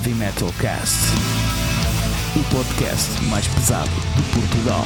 [0.00, 0.96] Heavy Metal Cast,
[2.34, 4.84] o podcast mais pesado de Portugal.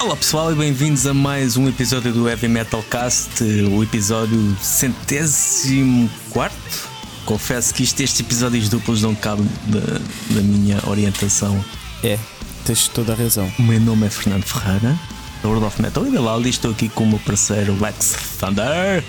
[0.00, 6.10] Olá pessoal e bem-vindos a mais um episódio do Heavy Metal Cast, o episódio centésimo
[6.30, 6.88] quarto.
[7.24, 11.64] Confesso que isto, estes episódios duplos não cabem da, da minha orientação.
[12.02, 12.18] É,
[12.64, 13.52] tens toda a razão.
[13.56, 14.98] O meu nome é Fernando Ferreira,
[15.40, 16.48] da World of Metal e da Laudi.
[16.48, 19.04] Estou aqui com o meu parceiro Lex Thunder,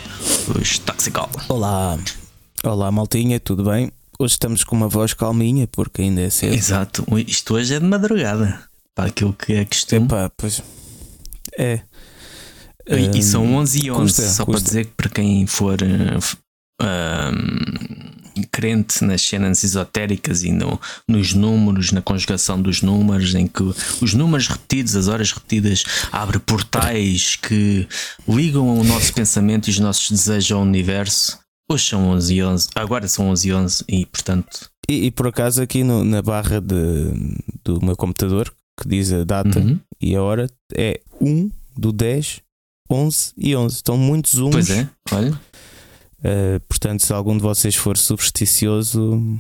[0.55, 1.31] os Toxical.
[1.49, 1.97] Olá,
[2.63, 3.91] olá maltinha, tudo bem?
[4.19, 6.53] Hoje estamos com uma voz calminha porque ainda é cedo.
[6.53, 8.63] Exato, isto hoje é de madrugada,
[8.95, 10.05] para aquilo que é costume.
[10.05, 10.61] Epá, pois
[11.57, 11.81] é.
[12.87, 14.67] E, e são Hum, 11 e 11, custa, só para custa.
[14.67, 16.19] dizer que para quem for um,
[18.51, 23.63] crente nas cenas esotéricas e no, nos números, na conjugação dos números, em que
[24.01, 27.87] os números repetidos, as horas repetidas, abre portais que
[28.27, 31.42] ligam o nosso pensamento e os nossos desejos ao universo.
[31.73, 34.69] Hoje são 11 e 11, agora são 11 e 11 e portanto.
[34.89, 36.75] E, e por acaso aqui no- na barra de,
[37.63, 39.79] do meu computador que diz a data Uhum.
[40.01, 42.41] e a hora é 1 do 10,
[42.89, 43.75] 11 e 11.
[43.75, 44.51] Estão muitos uns.
[44.51, 45.31] Pois é, olha.
[46.19, 49.39] Uh, portanto, se algum de vocês for supersticioso,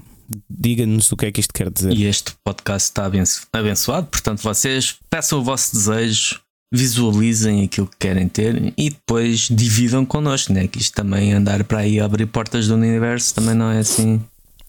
[0.49, 1.93] diga-nos o que é que isto quer dizer.
[1.93, 6.39] E este podcast está abenço- abençoado, portanto, vocês peçam o vosso desejo,
[6.73, 10.67] visualizem aquilo que querem ter e depois dividam connosco, né?
[10.67, 14.19] Que isto também andar para aí abrir portas do universo também não é assim.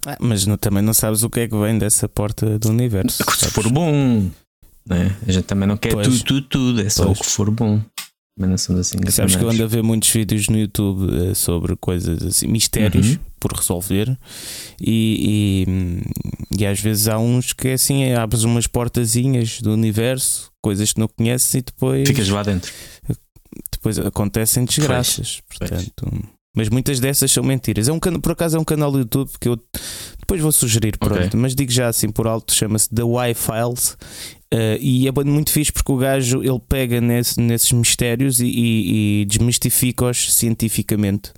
[0.07, 3.17] Ah, mas não- também não sabes o que é que vem dessa porta do universo.
[3.25, 3.55] Se sabes?
[3.55, 4.29] for bom,
[4.87, 5.17] né?
[5.27, 6.07] A gente também não quer Pois.
[6.07, 7.19] tudo, tudo, tudo, é só Pois.
[7.19, 7.81] o que for bom.
[8.37, 11.77] Não somos assim Sabes que eu ando a ver muitos vídeos no YouTube eh, sobre
[11.77, 13.19] coisas assim, mistérios Uhum.
[13.39, 14.19] por resolver,
[14.81, 19.73] e, e, e às vezes há uns que é assim: é, abres umas portazinhas do
[19.73, 22.73] universo, coisas que não conheces, e depois, Ficas lá dentro.
[23.71, 25.41] depois acontecem desgraças.
[25.57, 25.71] Pois.
[25.71, 26.11] Portanto,
[26.57, 27.87] mas muitas dessas são mentiras.
[27.89, 29.57] É um, por acaso é um canal do YouTube que eu
[30.19, 33.97] depois vou sugerir, pronto, mas digo já assim por alto: chama-se The Why Files.
[34.55, 39.21] Uh, e é muito fixe porque o gajo ele pega nesse- nesses mistérios e, e-
[39.23, 41.31] e desmistifica-os cientificamente.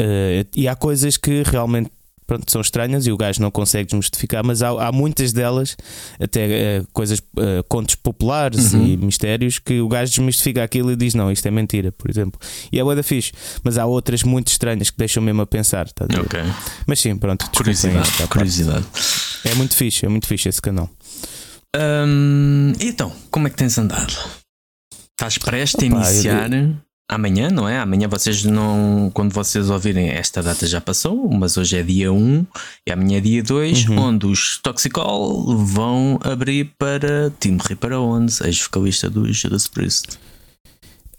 [0.00, 1.90] Uh, e há coisas que realmente
[2.26, 5.76] pronto, são estranhas e o gajo não consegue desmistificar, mas há, há muitas delas,
[6.18, 8.86] até uh, coisas, uh, contos populares Uhum.
[8.86, 12.40] e mistérios, que o gajo desmistifica aquilo e diz: Não, isto é mentira, por exemplo.
[12.72, 13.32] E é da fixe,
[13.62, 15.86] mas há outras muito estranhas que deixam mesmo a pensar.
[15.86, 16.26] estás a ver?
[16.26, 16.40] Ok.
[16.86, 18.84] Mas sim, pronto, Curiosidade, curiosidade.
[19.44, 20.88] É muito fixe, é muito fixe esse canal.
[21.76, 24.12] Hum, então, como é que tens andado?
[25.12, 26.50] Estás prestes a Opa, eu iniciar
[27.10, 27.78] amanhã, não é?
[27.78, 29.10] Amanhã vocês não.
[29.14, 32.46] Quando vocês ouvirem, esta data já passou, mas hoje é dia 1
[32.86, 33.98] e amanhã é dia 2, Uhum.
[33.98, 40.18] onde os Toxicol vão abrir para Tim Reaper 11, ex-vocalista do Judas Priest.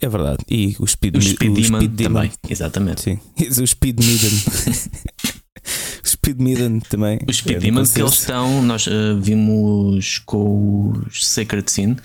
[0.02, 0.44] É verdade.
[0.50, 2.14] E o Speed, O Speed Demon Speed Demon.
[2.16, 3.02] também, exatamente.
[3.02, 3.20] Sim.
[3.62, 4.32] O Speed Maiden.
[6.24, 7.20] Speed Maiden também.
[7.28, 11.98] Os Speed É, Demon não que eles estão, nós eh, vimos com os Sacred Sin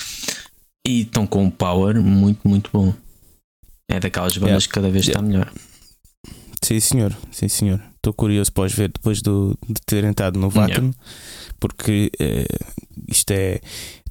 [0.86, 2.92] e estão com um power muito, muito bom.
[3.88, 4.66] É daquelas bandas Yeah.
[4.66, 5.52] que cada vez está melhor.
[6.62, 7.16] Sim, senhor.
[7.30, 7.80] Sim, senhor.
[7.96, 10.90] Estou curioso para os ver depois do, de terem estado no Vacan,
[11.60, 12.46] porque eh,
[13.08, 13.60] isto é.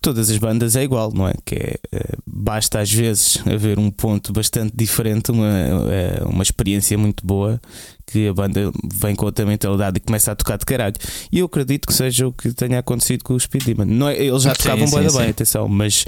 [0.02, 1.34] Todas as bandas é igual, não é?
[1.44, 5.48] Que é, eh, basta às vezes haver um ponto bastante diferente, uma,
[5.92, 7.60] eh, uma experiência muito boa,
[8.06, 10.96] que a banda vem com outra mentalidade e começa a tocar de caralho.
[11.32, 13.86] E eu acredito que seja o que tenha acontecido com o Speed Demon.
[13.86, 15.18] Não é, eles já Sim, tocavam sim, da sim.
[15.18, 16.06] bem, atenção, mas,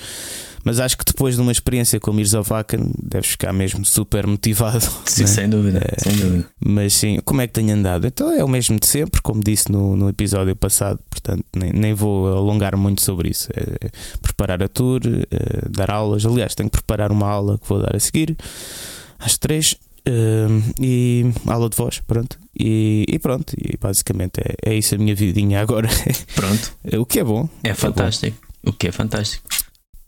[0.64, 4.26] mas acho que depois de uma experiência com o Mirza Vacan, deves ficar mesmo super
[4.28, 4.86] motivado.
[5.06, 5.28] Sim, né?
[5.28, 6.00] sem dúvida, É.
[6.02, 6.46] sem dúvida.
[6.64, 8.06] Mas sim, como é que tenho andado?
[8.08, 11.94] Então é o mesmo de sempre, como disse no, no episódio passado, portanto nem, nem
[11.94, 13.50] vou alongar muito sobre isso.
[13.56, 13.90] É
[14.22, 16.26] preparar a tour, é dar aulas.
[16.26, 18.36] Aliás, tenho que preparar uma aula que vou dar a seguir
[19.20, 19.76] às três.
[20.06, 20.48] é,
[20.80, 22.38] e aula de voz, pronto.
[22.58, 25.88] E, e pronto, e basicamente é, é isso a minha vidinha agora.
[26.36, 27.48] Pronto, o que é bom.
[27.64, 28.38] é fantástico.
[28.66, 29.48] O que é fantástico.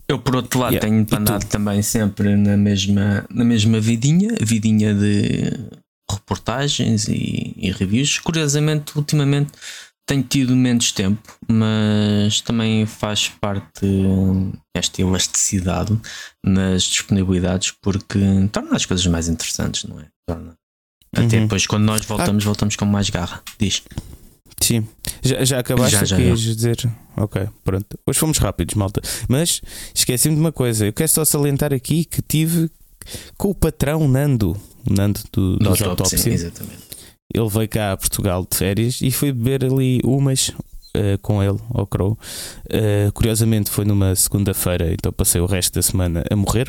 [0.08, 0.88] Eu, por outro lado, Yeah.
[0.88, 5.54] tenho andado também sempre na mesma, na mesma vidinha, vidinha de
[6.10, 8.20] reportagens e, e reviews.
[8.20, 9.52] Curiosamente, ultimamente
[10.06, 13.86] tenho tido menos tempo, mas também faz parte
[14.76, 15.98] esta elasticidade
[16.46, 18.20] nas disponibilidades porque
[18.52, 20.08] torna as coisas mais interessantes, não é?
[20.28, 20.54] Torna.
[21.16, 21.44] Até Uhum.
[21.44, 23.42] depois, quando nós voltamos, voltamos com mais garra.
[23.60, 23.84] Diz.
[24.62, 24.88] Sim.
[25.22, 26.34] Já, já acabaste Já, já, já.
[26.36, 26.90] dizer?
[27.18, 27.98] Ok, pronto.
[28.08, 29.02] Hoje fomos rápidos, malta.
[29.28, 29.62] Mas
[29.94, 30.86] esqueci-me de uma coisa.
[30.86, 32.70] Eu quero só salientar aqui que tive
[33.38, 34.56] com o patrão Nando,
[34.88, 36.34] o Nando do, dos autópsia, autópsia.
[36.34, 36.78] exatamente.
[37.34, 40.52] Ele veio cá a Portugal de férias e fui beber ali umas
[40.94, 42.18] eh, com ele, ao Crow.
[42.70, 46.68] Eh, curiosamente foi numa segunda-feira, então passei o resto da semana a morrer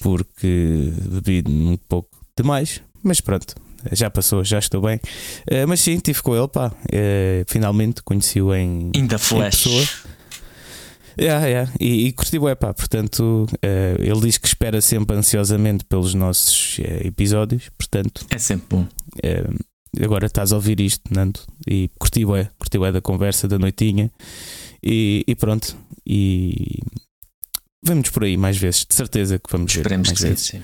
[0.00, 2.80] porque bebi um pouco demais.
[3.02, 3.54] Mas pronto,
[3.92, 4.96] já passou, já estou bem.
[5.50, 6.68] Uh, mas sim, tive com ele, pá.
[6.68, 8.90] Uh, finalmente conheci-o em.
[8.94, 9.66] In the flesh.
[9.66, 10.10] Em
[11.18, 11.72] Yeah, yeah.
[11.78, 16.78] E, e curti é pá, portanto, uh, ele diz que espera sempre ansiosamente pelos nossos
[17.04, 18.24] episódios, portanto.
[18.30, 18.86] É sempre bom.
[20.02, 24.10] Agora estás a ouvir isto, Nando, e curti é, curti é da conversa, da noitinha,
[24.82, 25.76] e, e pronto.
[26.06, 26.78] E
[27.82, 30.62] vamos por aí mais vezes, de certeza que vamos Esperemos ver mais que sim, sim.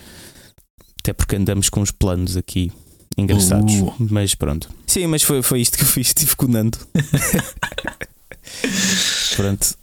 [1.00, 2.72] Até porque andamos com uns planos aqui
[3.16, 3.94] engraçados, Uh.
[4.10, 4.68] mas pronto.
[4.86, 6.78] Sim, mas foi, foi isto que eu fiz, estive com o Nando.
[9.36, 9.74] Pronto.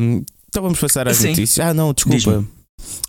[0.00, 1.28] Hum, então vamos passar às Sim.
[1.30, 1.66] notícias.
[1.66, 2.44] Ah, não, desculpa.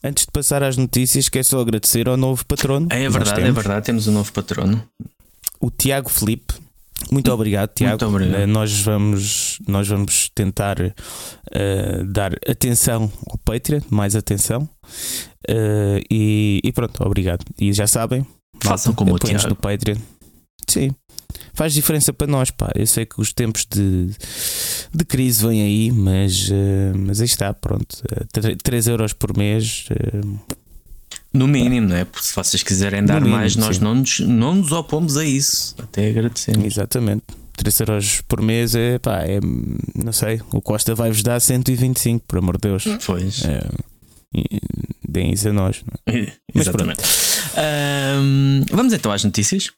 [0.03, 2.87] Antes de passar às notícias, quero só agradecer ao novo patrono.
[2.89, 3.85] É nós verdade, é verdade.
[3.85, 4.83] Temos um novo patrono.
[5.59, 6.53] O Tiago Felipe.
[7.11, 7.91] Muito obrigado, Tiago.
[7.91, 8.41] Muito obrigado.
[8.41, 10.77] Eh, Nós vamos, nós vamos tentar
[11.51, 14.69] eh, dar atenção ao Patreon, mais atenção.
[15.47, 17.43] Eh, e, e pronto, obrigado.
[17.59, 18.25] E já sabem,
[18.63, 19.97] Façam como apoiem-nos no Patreon.
[20.67, 20.91] Sim,
[21.53, 22.71] faz diferença para nós, pá.
[22.75, 24.09] Eu sei que os tempos de,
[24.93, 27.93] de crise vêm aí, mas, eh, mas aí está, pronto.
[28.03, 29.85] Uh, 3 euros por mês.
[29.89, 30.21] eh,
[31.33, 32.05] No mínimo, não é?
[32.05, 33.83] Porque se vocês quiserem dar mínimo, mais, nós sim.
[33.83, 35.75] não nos, não nos opomos a isso.
[35.79, 36.63] Até agradecemos.
[36.65, 37.23] exatamente.
[37.55, 39.39] 3 euros por mês é pá, é,
[39.95, 40.41] não sei.
[40.51, 42.85] O Costa vai-vos dar 125, por amor de Deus.
[43.05, 43.43] Pois.
[43.43, 43.92] Eh, e
[45.07, 45.83] deem isso a nós.
[45.85, 46.31] não é?
[46.53, 47.01] Mas Exatamente.
[47.57, 49.71] Ahm, vamos então às notícias.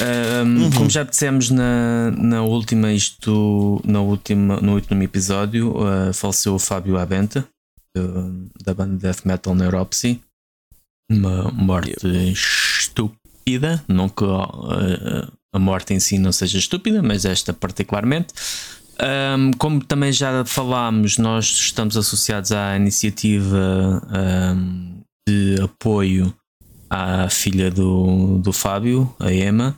[0.00, 0.70] Ahm, Uhum.
[0.72, 6.58] Como já dissemos na, na última, isto na última, no último episódio, ah, faleceu o
[6.58, 7.46] Fábio Abenta
[7.94, 10.20] do- da banda Death Metal Neuropsy.
[11.10, 13.82] Uma morte estúpida.
[13.88, 18.34] Não que ah, a morte em si não seja estúpida, mas esta particularmente.
[18.98, 26.34] Ahm, como também já falámos, nós estamos associados à iniciativa ahm, de apoio
[26.88, 29.76] à filha do, do Fábio, a Emma.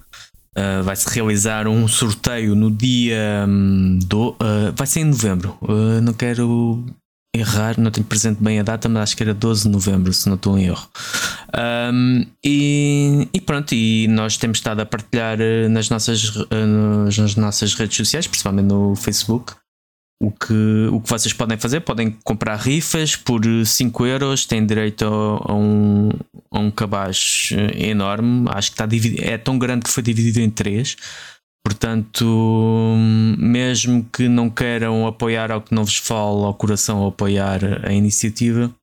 [0.56, 4.30] Uh, vai-se realizar um sorteio no dia hum, do.
[4.30, 5.56] uh, vai ser em novembro.
[5.62, 6.84] Uh, não quero
[7.34, 10.28] errar, não tenho presente bem a data, mas acho que era 12 de novembro, se
[10.28, 10.88] não estou em erro.
[11.92, 16.46] Um, e, e pronto, e nós temos estado a partilhar uh, nas nossas, uh,
[17.04, 19.54] nas, nossas redes sociais, principalmente no Facebook.
[20.20, 25.04] O que, o que vocês podem fazer, podem comprar rifas por 5 euros, têm direito
[25.04, 26.08] a, a um,
[26.50, 28.48] a um cabaz eh, enorme.
[28.50, 30.96] Acho que está dividido, é tão grande que foi dividido em três.
[31.68, 32.24] Portanto,
[33.36, 38.74] mesmo que não queiram apoiar ao que não vos fala ao coração apoiar a iniciativa,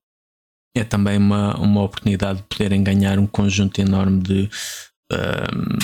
[0.76, 4.48] é também uma, uma oportunidade de poderem ganhar um conjunto enorme de
[5.12, 5.78] hum,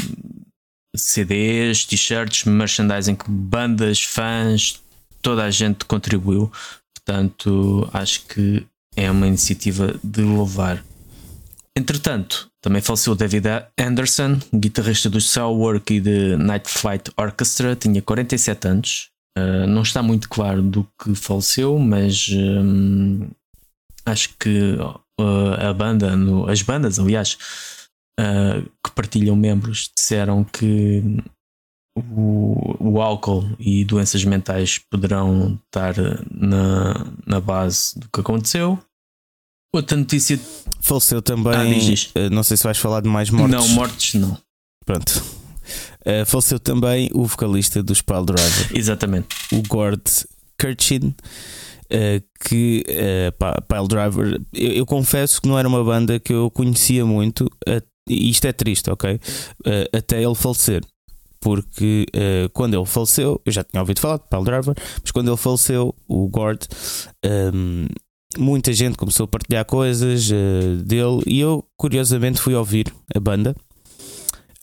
[0.97, 4.81] CDs, t-shirts, merchandising, que bandas, fãs,
[5.21, 6.53] toda a gente contribuiu.
[6.95, 8.65] Portanto, acho que
[8.95, 10.85] é uma iniciativa de louvar.
[11.77, 13.47] Entretanto, também faleceu David
[13.79, 19.09] Anderson, guitarrista do Soulwork e de Night Flight Orchestra, tinha 47 anos.
[19.39, 23.31] Uh, não está muito claro do que faleceu, mas hum,
[24.05, 24.75] acho que
[25.19, 27.39] uh, a banda, no- as bandas, aliás,
[28.21, 31.03] uh, que partilham membros, disseram que
[31.97, 35.95] o, o álcool e doenças mentais poderão estar
[36.31, 38.79] na, na base do que aconteceu.
[39.75, 40.39] Outra notícia,
[40.81, 41.55] Faleceu também.
[41.55, 43.57] Ah, eh, não sei se vais falar de mais mortes.
[43.57, 44.37] não, mortes não.
[44.85, 45.23] Pronto.
[46.05, 49.29] Eh, faleceu também o vocalista dos Pile Driver, Exatamente.
[49.53, 50.03] o Gord
[50.59, 51.15] Kirchin.
[51.89, 52.85] eh, que
[53.39, 57.49] pá, Pile Driver, eu, eu confesso que não era uma banda que eu conhecia muito,
[58.09, 59.21] e isto é triste, ok?
[59.65, 60.83] Eh, até ele falecer,
[61.41, 62.07] porque
[62.53, 65.95] quando ele faleceu, eu já tinha ouvido falar de Pile Driver, mas quando ele faleceu,
[66.09, 66.67] o Gord,
[67.25, 67.87] ehm,
[68.39, 73.55] muita gente começou a partilhar coisas eh, dele e eu curiosamente fui ouvir a banda.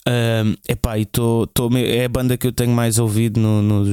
[0.08, 3.88] Um, epá, e tô, tô, é a banda que eu tenho mais ouvido no- nos,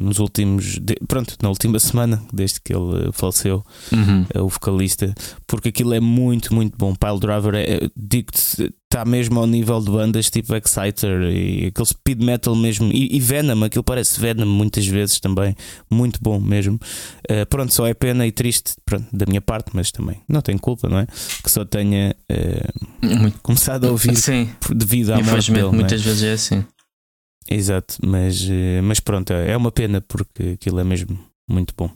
[0.00, 0.78] nos últimos.
[0.78, 4.24] de- pronto, na última semana, desde que ele eh, faleceu, Uhum.
[4.32, 5.12] eh, o vocalista,
[5.46, 6.94] porque aquilo é muito, muito bom.
[6.94, 12.22] Pile Driver, é, digo-te, está mesmo ao nível de bandas tipo Exciter e aquele speed
[12.22, 12.90] metal mesmo.
[12.90, 15.54] E, e Venom, aquilo parece Venom muitas vezes também,
[15.90, 16.80] muito bom mesmo.
[17.28, 20.58] Eh, pronto, só é pena e triste pronto, da minha parte, mas também não tenho
[20.58, 21.06] culpa, não é?
[21.42, 22.16] Que só tenha
[23.02, 25.68] Muito- começado a ouvir Sim, devido à morte dele.
[25.68, 25.70] é?
[25.70, 26.64] muitas vezes é assim.
[27.50, 31.18] Exato, mas, eh, mas pronto, é uma pena porque aquilo é mesmo
[31.48, 31.90] muito bom.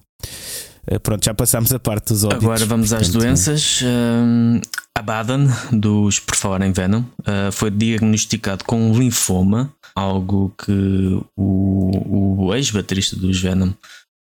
[1.03, 2.43] Pronto, já passámos a parte dos ódios.
[2.43, 3.81] Agora vamos às portanto, doenças.
[3.85, 4.61] Um,
[4.97, 11.21] a Baden, dos Por Falar em Venom, uh, foi diagnosticado com um linfoma, algo que
[11.37, 13.73] o, o ex-baterista dos Venom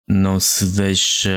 [0.09, 1.29] não se deixa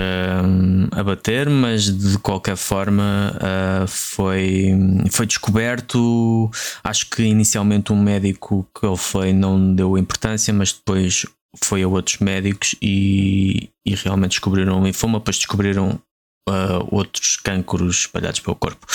[0.45, 4.71] hum, abater, mas de qualquer forma uh, foi,
[5.11, 6.49] foi descoberto.
[6.85, 11.27] Acho que inicialmente um médico que ele foi não deu importância, mas depois
[11.65, 16.01] foi a outros médicos e, e realmente descobriram linfoma, depois descobriram
[16.49, 18.87] uh, outros cânceres espalhados pelo corpo.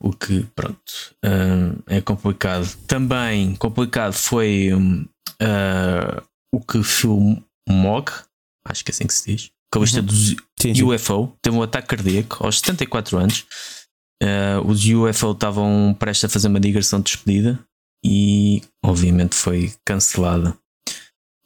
[0.00, 2.68] O que, pronto, uh, é complicado.
[2.86, 8.10] Também complicado foi uh, o que Phil Mog,
[8.66, 10.04] acho que é assim que se diz, que uhum.
[10.04, 10.82] dos sim, sim.
[10.82, 13.46] UFO, teve um ataque cardíaco aos 74 anos.
[14.64, 17.58] Os UFO estavam prestes a fazer uma digressão de despedida
[18.04, 20.56] e, obviamente, foi cancelada.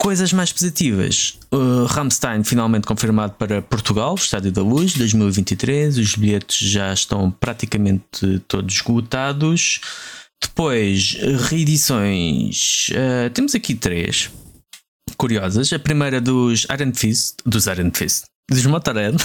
[0.00, 1.38] Coisas mais positivas.
[1.52, 5.99] Uh, Ramstein finalmente confirmado para Portugal, Estádio da Luz, 2023.
[5.99, 9.81] Os bilhetes já estão praticamente todos esgotados.
[10.40, 11.17] Depois,
[11.49, 12.90] reedições.
[12.90, 14.31] Uh, temos aqui três
[15.17, 15.73] curiosas.
[15.73, 19.17] A primeira dos Iron Fist, dos Iron Fist, dos Motorhead,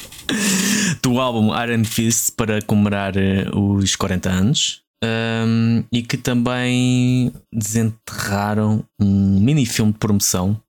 [1.02, 8.84] do álbum Iron Fist para comemorar eh, os 40 anos um, e que também desenterraram
[9.00, 10.60] um mini filme de promoção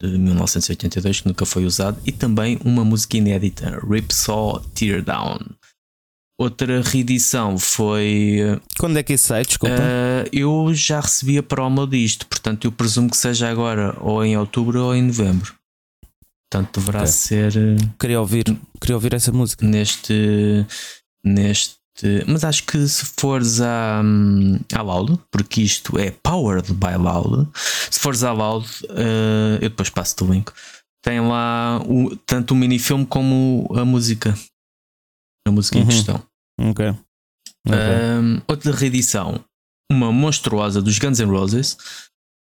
[0.00, 5.38] de 1982 que nunca foi usado e também uma música inédita, Ripsaw Teardown.
[6.40, 8.60] Outra reedição foi.
[8.78, 9.44] Quando é que isso sai?
[9.44, 9.74] Desculpa.
[9.74, 14.36] Uh, eu já recebi a promo disto, portanto eu presumo que seja agora ou em
[14.36, 15.52] outubro ou em novembro.
[16.48, 17.10] Portanto deverá okay.
[17.10, 17.52] ser.
[17.98, 18.44] Queria ouvir,
[18.80, 19.66] queria ouvir essa música.
[19.66, 20.64] Neste.
[21.24, 21.77] Neste
[22.26, 24.00] mas acho que se fores à,
[24.74, 29.90] à Loud, porque isto é powered by Loud, se fores à Loud, uh, eu depois
[29.90, 30.52] passo-te o link.
[31.02, 34.36] Tem lá o, tanto o minifilme como a música.
[35.46, 35.84] A música uhum.
[35.84, 36.22] em questão.
[36.60, 36.88] Ok.
[36.88, 37.78] okay.
[38.20, 39.44] Um, outra reedição,
[39.90, 41.76] uma monstruosa dos Guns N' Roses,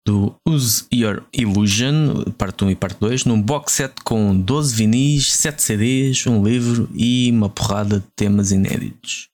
[0.06, 5.32] do Use Your Illusion, parte 1 e parte 2, num box set com 12 vinis,
[5.32, 9.28] 7 CDs, um livro e uma porrada de temas inéditos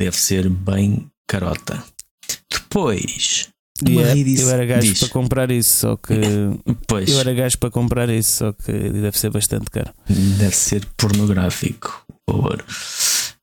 [0.00, 1.84] deve ser bem carota.
[2.50, 3.50] Depois,
[3.86, 4.48] yeah, reedição.
[4.48, 5.00] Eu era gajo Diz.
[5.00, 6.14] para comprar isso, só que.
[6.88, 7.10] Pois.
[7.10, 9.92] Eu era gajo para comprar isso, só que deve ser bastante caro.
[10.08, 12.64] Deve ser pornográfico, por favor.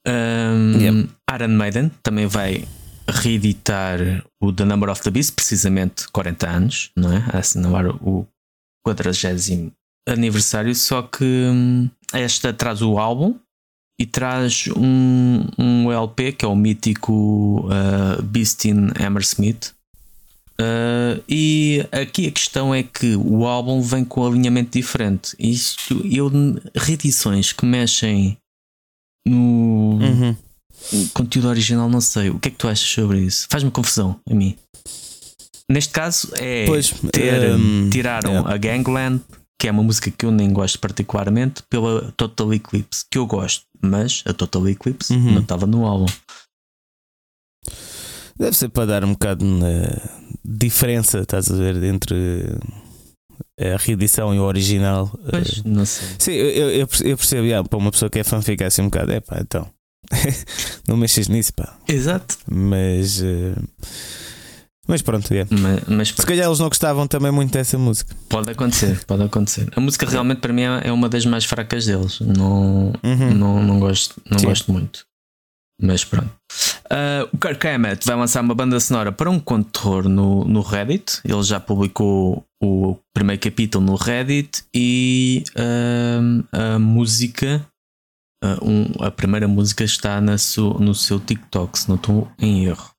[0.08, 1.08] Um, yeah.
[1.36, 2.66] Iron Maiden também vai
[3.08, 4.00] reeditar
[4.42, 7.24] o The Number of the Beast, precisamente 40 anos, não é?
[7.32, 8.28] A assinalar o
[8.84, 9.12] 40
[10.08, 13.36] aniversário, só que hum, esta traz o álbum
[14.00, 19.74] e traz um, um LP que é o mítico uh, Beast in Hammersmith.
[20.60, 25.36] Uh, e aqui a questão é que o álbum vem com um alinhamento diferente.
[25.40, 26.32] Isto, eu,
[26.76, 28.38] reedições que mexem
[29.26, 30.36] no uhum.
[31.14, 32.30] conteúdo original, não sei.
[32.30, 33.48] O que é que tu achas sobre isso?
[33.50, 34.56] Faz-me confusão a mim.
[35.70, 38.54] Neste caso é pois, ter, um, tiraram yeah.
[38.54, 39.22] a Gangland
[39.60, 43.66] que é uma música que eu nem gosto particularmente, pela Total Eclipse, que eu gosto,
[43.82, 45.32] mas a Total Eclipse uhum.
[45.34, 46.12] não estava no álbum.
[48.38, 52.60] Deve ser para dar um bocado de diferença, estás a ver, entre
[53.60, 55.12] a reedição e o original.
[55.30, 56.08] Pois, não sei.
[56.20, 58.90] Sim, eu, eu, eu percebo, yeah, para uma pessoa que é fã ficar assim um
[58.90, 59.68] bocado, é pá, então.
[60.88, 61.76] não mexes nisso, pá.
[61.88, 62.38] Exato.
[62.48, 63.22] Mas.
[63.22, 63.56] Uh,
[64.88, 65.46] mas pronto, é.
[65.50, 68.16] Mas, mas, Se calhar eles não gostavam também muito dessa música.
[68.30, 69.70] Pode acontecer, pode acontecer.
[69.76, 72.20] A música realmente para mim é uma das mais fracas deles.
[72.22, 73.34] Não, uhum.
[73.34, 75.06] não, não, gosto, não gosto muito.
[75.82, 76.32] Mas pronto.
[76.86, 80.44] Uh, o Kirk Hammett vai lançar uma banda sonora para um conto de terror no,
[80.46, 81.20] no Reddit.
[81.24, 87.64] Ele já publicou o primeiro capítulo no Reddit e uh, a música,
[88.44, 92.66] uh, um, a primeira música está na su, no seu TikTok, se não estou em
[92.66, 92.97] erro.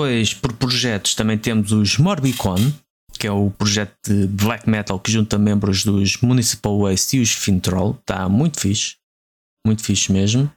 [0.00, 2.72] Depois, por projetos, também temos os Morbicon,
[3.18, 7.32] que é o projeto de black metal que junta membros dos Municipal Waste e os
[7.32, 7.98] Fintroll.
[8.00, 8.94] Está muito fixe.
[9.66, 10.50] Muito fixe mesmo.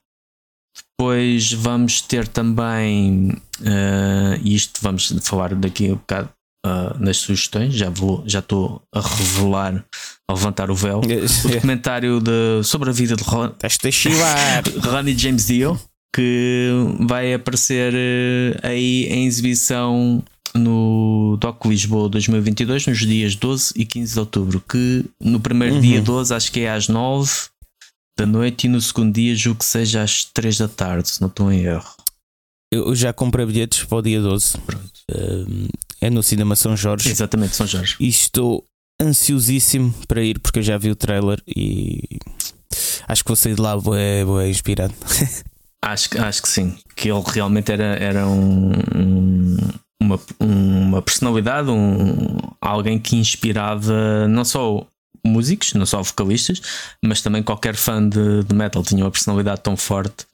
[0.97, 6.29] Depois vamos ter também, uh, isto vamos falar daqui a um bocado
[6.65, 9.85] uh, nas sugestões, já vou, já estou a revelar,
[10.29, 11.01] a levantar o véu.
[11.43, 13.51] o documentário de, sobre a vida de Ron,
[14.89, 15.77] Ronnie James Dio
[16.13, 23.85] que vai aparecer eh, aí em exibição no Doc Lisboa 2022 nos dias 12 e
[23.85, 24.61] 15 de outubro.
[24.61, 25.81] Que no primeiro uhum.
[25.81, 27.31] dia 12 acho que é às 9
[28.17, 31.27] da noite e no segundo dia julgo que seja às 3 da tarde, se não
[31.27, 31.95] estou em erro.
[32.71, 34.57] Eu já comprei bilhetes para o dia 12.
[35.11, 35.67] Uh,
[35.99, 37.09] é no Cinema São Jorge.
[37.09, 37.95] Exatamente, São Jorge.
[37.99, 38.63] E estou
[39.01, 42.01] ansiosíssimo para ir porque eu já vi o trailer e
[43.07, 44.93] acho que vou sair de lá bué, bué inspirado.
[45.83, 46.77] Acho, acho que sim.
[46.95, 49.57] Que ele realmente era, era um, um,
[50.01, 54.87] uma, uma personalidade, um, alguém que inspirava não só
[55.25, 56.61] músicos, não só vocalistas,
[57.03, 60.25] mas também qualquer fã de, de metal tinha uma personalidade tão forte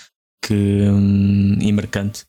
[0.46, 2.25] que, hum, e marcante.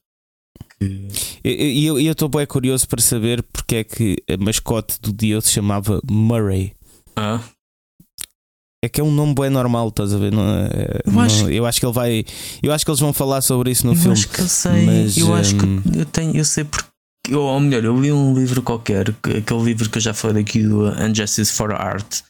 [1.45, 5.50] E eu estou bem curioso para saber porque é que a mascote do dia se
[5.50, 6.73] chamava Murray.
[7.15, 7.41] Ah,
[8.83, 10.33] É que é um nome bem normal, estás a ver?
[10.33, 12.25] Não é- Eu não- acho- eu acho que ele vai.
[12.63, 14.13] Eu acho que eles vão falar sobre isso no eu filme.
[14.13, 16.89] acho que eu sei, mas, eu acho que hum, eu tenho, eu sei porque.
[17.31, 20.43] Ou ou melhor, eu li um livro qualquer, que- aquele livro que eu já falei
[20.43, 22.21] aqui do Unjustice for Art,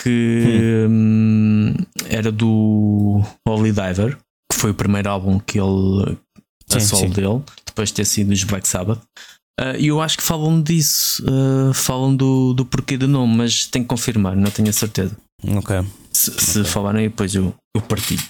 [0.00, 1.74] que hum,
[2.08, 4.16] era do Holy Diver,
[4.50, 6.16] que foi o primeiro álbum que ele
[6.72, 7.10] a Sim, solo sim.
[7.10, 9.00] dele, depois de ter sido os Black Sabbath.
[9.60, 13.66] Ah, E eu acho que falam disso, ah, falam do, do porquê do nome, mas
[13.66, 15.16] tenho que confirmar, não tenho a certeza.
[15.56, 15.84] Ok.
[16.12, 18.22] Se, se falarem, depois eu, eu partilho.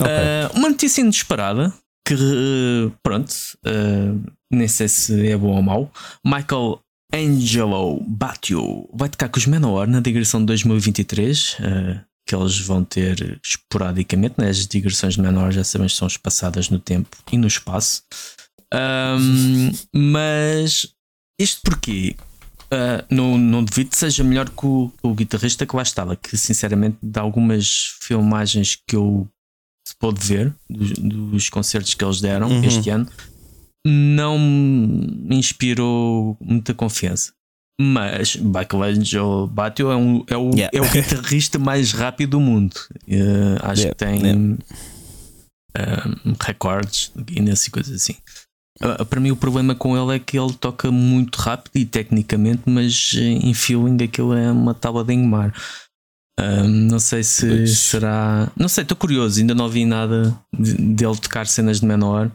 [0.00, 0.10] Ok.
[0.10, 1.72] Ah, uma notícia inesperada
[2.06, 3.32] que, pronto,
[3.64, 4.14] eh,
[4.52, 5.92] nem sei se é bom ou mau.
[6.24, 6.80] Michael
[7.14, 12.84] Angelo Batio vai tocar com os Manowar na digressão de 2023, eh, que eles vão
[12.84, 14.34] ter esporadicamente.
[14.38, 14.48] Né?
[14.48, 18.02] As digressões de Manowar já sabemos que são espaçadas no tempo e no espaço.
[18.72, 20.88] Ahm, mas
[21.38, 22.16] isto porquê?
[22.72, 26.38] Ah, não, não devido que seja melhor que o, o guitarrista que lá estava, que
[26.38, 29.28] sinceramente de algumas filmagens que eu
[29.86, 32.64] se pôde ver dos, dos concertos que eles deram Uhum.
[32.64, 33.06] este ano
[33.86, 37.32] não me inspirou muita confiança.
[37.80, 40.70] Mas Michelangelo Batio é, um, é, o, Yeah.
[40.72, 42.74] é o guitarrista mais rápido do mundo.
[43.08, 44.38] Eh, acho Yeah, que tem yeah.
[46.26, 48.16] um, recordes de Guinness e coisas assim.
[48.82, 52.62] Ah, para mim, o problema com ele é que ele toca muito rápido e tecnicamente,
[52.66, 55.54] mas eh, em feeling aquilo é uma tábua de engomar.
[56.38, 58.50] Ah, não sei se será.
[58.56, 62.30] Não sei, estou curioso, ainda não vi nada de- dele tocar cenas de menor.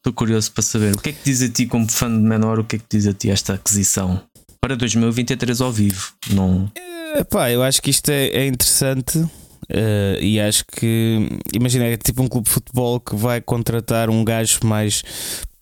[0.00, 2.58] Estou curioso para saber o que é que diz a ti, como fã de menor,
[2.58, 4.20] o que é que diz a ti esta aquisição
[4.60, 6.12] para 2023 ao vivo?
[6.32, 6.70] Não.
[7.16, 9.24] Epá, eu acho que isto é, é interessante
[9.68, 14.24] eh, e acho que imagina, é tipo um clube de futebol que vai contratar um
[14.24, 15.04] gajo mais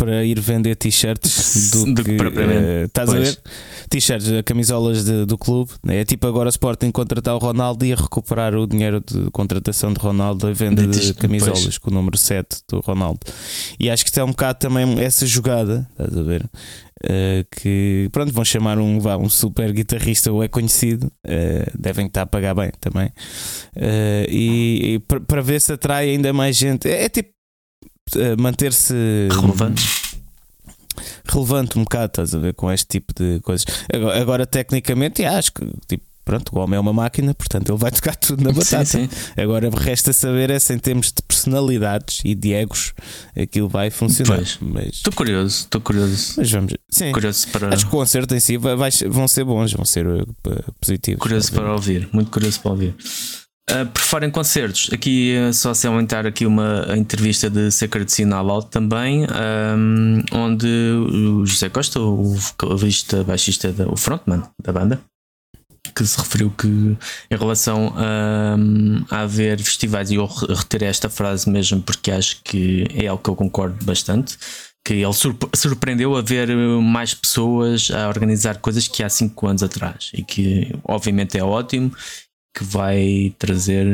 [0.01, 2.65] para ir vender t-shirts do, Do que propriamente.
[2.67, 3.29] eh, estás a Pois.
[3.35, 3.43] ver?
[3.91, 5.71] T-shirts, eh, camisolas de- do clube.
[5.85, 6.01] né?
[6.01, 9.93] É tipo agora o Sporting contratar o Ronaldo e a recuperar o dinheiro de contratação
[9.93, 11.77] de Ronaldo a venda De de, camisolas pois.
[11.79, 13.21] com o número 7 do Ronaldo.
[13.79, 16.49] E acho que isto é um bocado também essa jogada, estás a ver?
[17.03, 22.07] Uh, que pronto, vão chamar um, vá, um super guitarrista ou é conhecido, uh, devem
[22.07, 23.07] estar a pagar bem também.
[23.77, 27.40] Uh, e e para ver se atrai ainda mais gente, é, é tipo uh,
[28.39, 28.95] manter-se
[29.31, 29.83] Relevante.
[31.27, 33.67] relevante um bocado, estás a ver, com este tipo de coisas.
[33.93, 37.91] Agora, agora, tecnicamente, acho que tipo, pronto, o homem é uma máquina, portanto ele vai
[37.93, 38.85] tocar tudo na batata.
[38.85, 39.41] Sim, sim.
[39.41, 42.93] Agora resta saber é se em termos de personalidades e de egos
[43.41, 44.37] aquilo vai funcionar.
[44.37, 44.59] Pois.
[44.61, 46.35] Mas, Estou curioso, estou curioso.
[46.37, 47.13] mas vamos sim.
[47.13, 47.69] Curioso para.
[47.75, 50.27] Acho que o concerto em si vai- vai- vão ser bons, vão ser uh,
[50.81, 51.21] positivos.
[51.23, 52.95] Curioso para ouvir, muito curioso para ouvir.
[53.71, 58.11] Uh, por falar em concertos, aqui uh, só se aumentar aqui uma entrevista de Sacred
[58.11, 59.25] Sinal Out também,
[59.77, 65.01] um, onde o José Costa, o vocalista, baixista, da, o frontman da banda,
[65.95, 68.57] que se referiu que em relação a,
[69.15, 73.23] a haver festivais, e eu re- retirei esta frase mesmo porque acho que é algo
[73.23, 74.37] que eu concordo bastante.
[74.85, 79.63] Que ele surp- surpreendeu a ver mais pessoas a organizar coisas que há 5 anos
[79.63, 81.93] atrás e que obviamente é ótimo
[82.57, 83.87] que vai trazer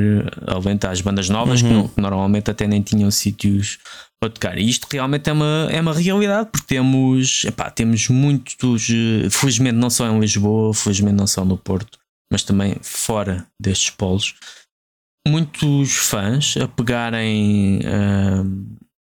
[0.47, 1.75] alento às bandas novas que, Uhum.
[1.75, 3.79] não- que normalmente até nem tinham sítios
[4.19, 4.57] para tocar.
[4.59, 9.75] E isto realmente é uma, é uma realidade porque temos, epá, temos muitos, eh, felizmente
[9.77, 11.99] não só em Lisboa, felizmente não só no Porto,
[12.33, 14.35] mas também fora destes polos,
[15.29, 17.81] muitos fãs a pegarem.
[17.85, 18.42] ah,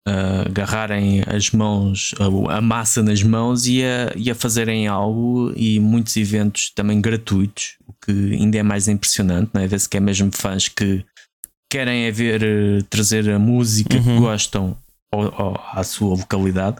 [0.06, 2.14] a agarrarem as mãos,
[2.48, 7.76] a, massa nas mãos e a, e a fazerem algo e muitos eventos também gratuitos,
[7.86, 9.66] o que ainda é mais impressionante, não é?
[9.66, 11.04] Ver-se que é mesmo fãs que
[11.70, 14.20] querem é ver eh, trazer a música que Uhum.
[14.20, 14.76] gostam
[15.12, 16.78] ao- ao- à sua localidade.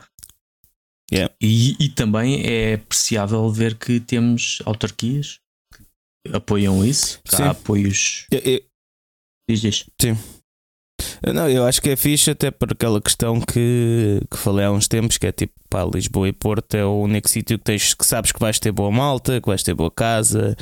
[1.13, 1.33] Yeah.
[1.43, 5.41] E, e também é apreciável ver que temos autarquias
[6.27, 7.43] que apoiam isso, que Sim.
[7.43, 8.27] há apoios.
[8.31, 8.61] Eu- eu-
[9.49, 9.85] Diz, diz.
[11.35, 14.89] Não, eu acho que é fixe até por aquela questão que, que falei há uns
[14.89, 18.05] tempos, que é tipo, pá, Lisboa e Porto é o único sítio que tens que
[18.05, 20.57] sabes que vais ter boa malta, que vais ter boa casa,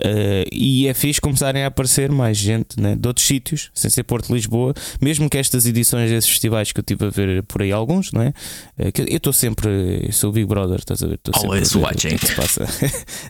[0.00, 4.04] eh, e é fixe começarem a aparecer mais gente né, de outros sítios, sem ser
[4.04, 7.72] Porto Lisboa, mesmo que estas edições desses festivais que eu estive a ver por aí
[7.72, 8.32] alguns, não é?
[8.78, 11.14] Eh, que eu estou sempre, eu sou o Big Brother, estás a ver?
[11.14, 12.16] Estou sempre Always a ver watching.
[12.16, 12.66] que é passa.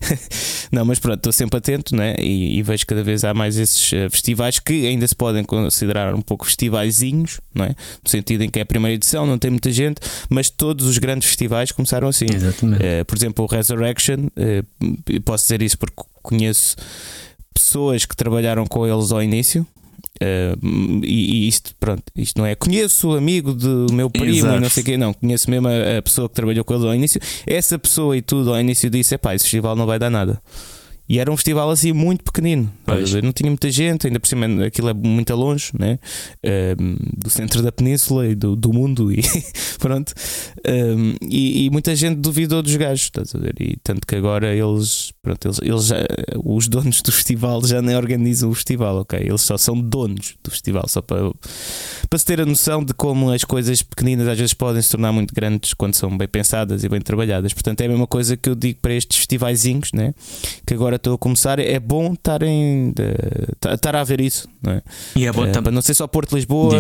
[0.71, 2.15] não, mas pronto, estou sempre atento, né?
[2.19, 6.15] E, e vejo cada vez há mais esses eh, festivais que ainda se podem considerar
[6.15, 7.69] um pouco festivais festivaizinhos, não é?
[7.69, 10.99] No sentido em que é a primeira edição, não tem muita gente, mas todos os
[10.99, 12.27] grandes festivais começaram assim.
[12.27, 16.77] Uh, por exemplo, o Resurrection, uh, posso dizer isso porque conheço
[17.53, 19.67] pessoas que trabalharam com eles ao início.
[20.23, 22.55] Uh, e, e, isto, pronto, isto não é.
[22.55, 24.57] Conheço o amigo do meu primo Exato.
[24.57, 25.13] e não sei quê, não.
[25.13, 27.21] Conheço mesmo a, a, pessoa que trabalhou com ele ao início.
[27.47, 30.41] Essa pessoa e tudo ao início disse: é pá, esse festival não vai dar nada.
[31.09, 32.73] E era um festival assim muito pequenino.
[33.23, 35.99] Não tinha muita gente, ainda por cima aquilo é muito longe né?
[36.79, 39.13] Um, do centro da península e do, do mundo.
[39.13, 39.23] E
[39.79, 40.13] pronto.
[40.67, 43.55] Um, e, e, muita gente duvidou dos gajos, estás a ver?
[43.61, 45.97] E tanto que agora eles, pronto, eles, eles já,
[46.45, 49.19] os donos do festival já nem organizam o festival, ok?
[49.19, 51.31] Eles só são donos do festival, só para,
[52.09, 55.13] para se ter a noção de como as coisas pequeninas às vezes podem se tornar
[55.13, 57.53] muito grandes quando são bem pensadas e bem trabalhadas.
[57.53, 60.15] Portanto, é a mesma coisa que eu digo para estes festivaizinhos, né?
[60.67, 62.93] Que agora agora estou a começar, é bom estarem
[63.73, 64.83] estar a ver isso, não é?
[65.17, 65.63] E é bom uh, também.
[65.65, 66.79] Para não ser só Porto Lisboa.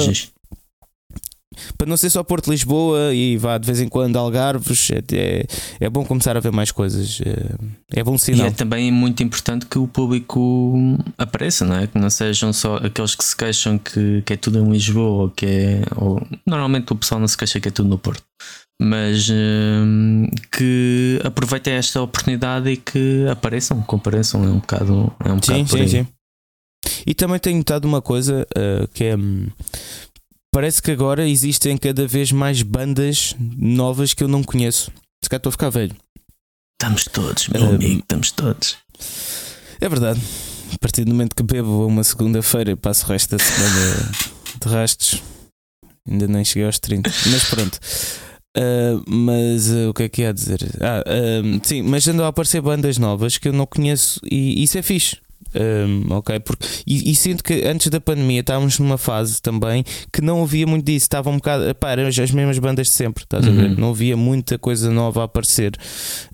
[1.78, 5.46] Para não ser só Porto Lisboa e vá de vez em quando Algarves, é, é,
[5.78, 7.20] é bom começar a ver mais coisas.
[7.24, 8.46] É, é bom sinal.
[8.46, 11.86] E é também muito importante que o público apareça, não é?
[11.86, 15.46] Que não sejam só aqueles que se queixam que, que é tudo em Lisboa, que
[15.46, 15.82] é.
[15.94, 18.24] Ou, normalmente o pessoal não se queixa que é tudo no Porto
[18.80, 25.36] mas hum, que aproveitem esta oportunidade e que apareçam, compareçam, é um bocado, é um
[25.36, 26.06] bocado sim, sim, sim.
[27.06, 29.16] E também tenho notado uma coisa uh, que é.
[29.16, 29.46] Hum,
[30.52, 34.90] parece que agora existem cada vez mais bandas novas que eu não conheço.
[35.22, 35.96] Se calhar estou a ficar velho.
[36.80, 38.76] Estamos todos, meu uh, amigo, estamos todos.
[39.80, 40.20] É verdade.
[40.74, 44.10] A partir do momento que bebo uma segunda-feira, passo o resto da semana
[44.60, 45.22] de rastos.
[46.06, 47.10] Ainda nem cheguei aos 30.
[47.30, 47.78] Mas pronto.
[48.56, 50.60] Uh, mas uh, o que é que ia dizer?
[50.80, 54.78] Ah, uh, sim, mas andam a aparecer bandas novas que eu não conheço e isso
[54.78, 55.16] é fixe.
[55.54, 60.20] Um, ok, porque, e, e, sinto que antes da pandemia estávamos numa fase também que
[60.20, 63.46] não havia muito disso, estavam um bocado, pá, eram as mesmas bandas de sempre, estás
[63.46, 63.52] uhum.
[63.52, 63.70] a ver?
[63.70, 63.76] Uhum.
[63.76, 65.76] Não havia muita coisa nova a aparecer.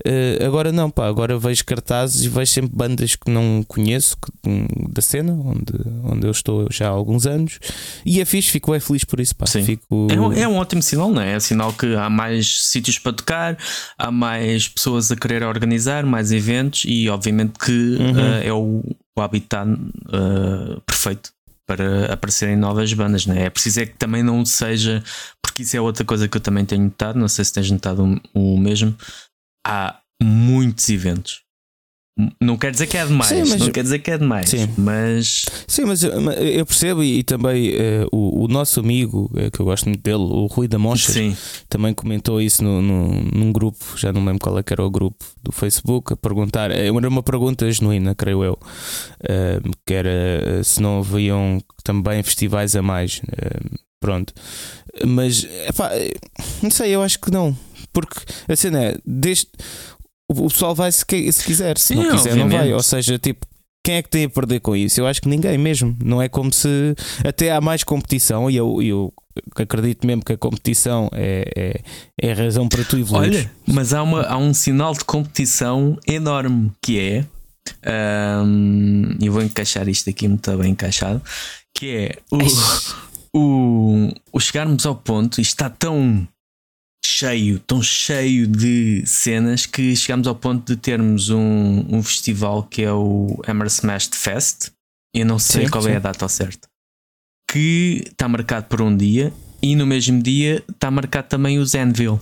[0.05, 4.49] Uh, agora não, pá, agora vejo cartazes e vejo sempre bandas que não conheço que,
[4.49, 7.59] um, da cena, onde, onde eu estou já há alguns anos,
[8.05, 9.45] e é fixe, fico bem feliz por isso, pá.
[9.45, 9.63] Sim.
[9.63, 10.07] Fico...
[10.09, 11.33] É, um, é um ótimo sinal, não é?
[11.33, 13.57] É sinal que há mais sítios para tocar,
[13.97, 18.11] há mais pessoas a querer organizar, mais eventos, e obviamente que uhum.
[18.13, 18.83] uh, é o
[19.17, 21.33] o habitat uh, perfeito
[21.65, 23.43] para aparecerem novas bandas, né?
[23.43, 25.03] É preciso é que também não seja,
[25.41, 28.21] porque isso é outra coisa que eu também tenho notado, não sei se tens notado
[28.33, 28.95] o, o mesmo.
[29.65, 31.43] Há muitos eventos
[32.41, 34.67] não quer dizer que é demais, sim, não quer dizer que é demais, sim.
[34.77, 35.45] mas.
[35.65, 39.85] Sim, mas eu, percebo e, também uh, o, o, nosso amigo, uh, que eu gosto
[39.87, 41.13] muito dele, o Rui da Moncha,
[41.69, 44.89] também comentou isso no, no, num grupo, já não lembro qual é que era o
[44.91, 50.63] grupo do Facebook, a perguntar, eh, era uma pergunta genuína, creio eu, uh, que era
[50.63, 53.21] se não haviam também festivais a mais.
[54.01, 54.33] pronto,
[55.07, 55.91] mas epá,
[56.61, 57.55] não sei, eu acho que não,
[57.93, 58.19] porque
[58.49, 59.47] a cena é, desde
[60.31, 62.53] o pessoal vai se, se quiser, se Sim, não quiser, obviamente.
[62.53, 62.73] não vai.
[62.73, 63.45] Ou seja, tipo,
[63.83, 64.99] quem é que tem a perder com isso?
[64.99, 65.97] Eu acho que ninguém mesmo.
[66.03, 69.13] Não é como se até há mais competição e eu, eu
[69.55, 71.81] acredito mesmo que a competição é, é,
[72.21, 73.31] é a razão para tu evoluir.
[73.31, 77.25] Olha, mas há, uma, há um sinal de competição enorme que é.
[78.45, 81.21] Um, eu vou encaixar isto aqui muito bem encaixado.
[81.73, 82.37] Que é o,
[83.37, 86.27] o, o chegarmos ao ponto e está tão
[87.05, 92.83] cheio, tão cheio de cenas que chegamos ao ponto de termos um, um festival que
[92.83, 94.71] é o Hammer Smashed Fest.
[95.13, 95.91] Eu não sei sim, qual sim.
[95.91, 96.67] é a data ao certo.
[97.49, 102.19] Que está marcado por um dia e no mesmo dia está marcado também o Zenville.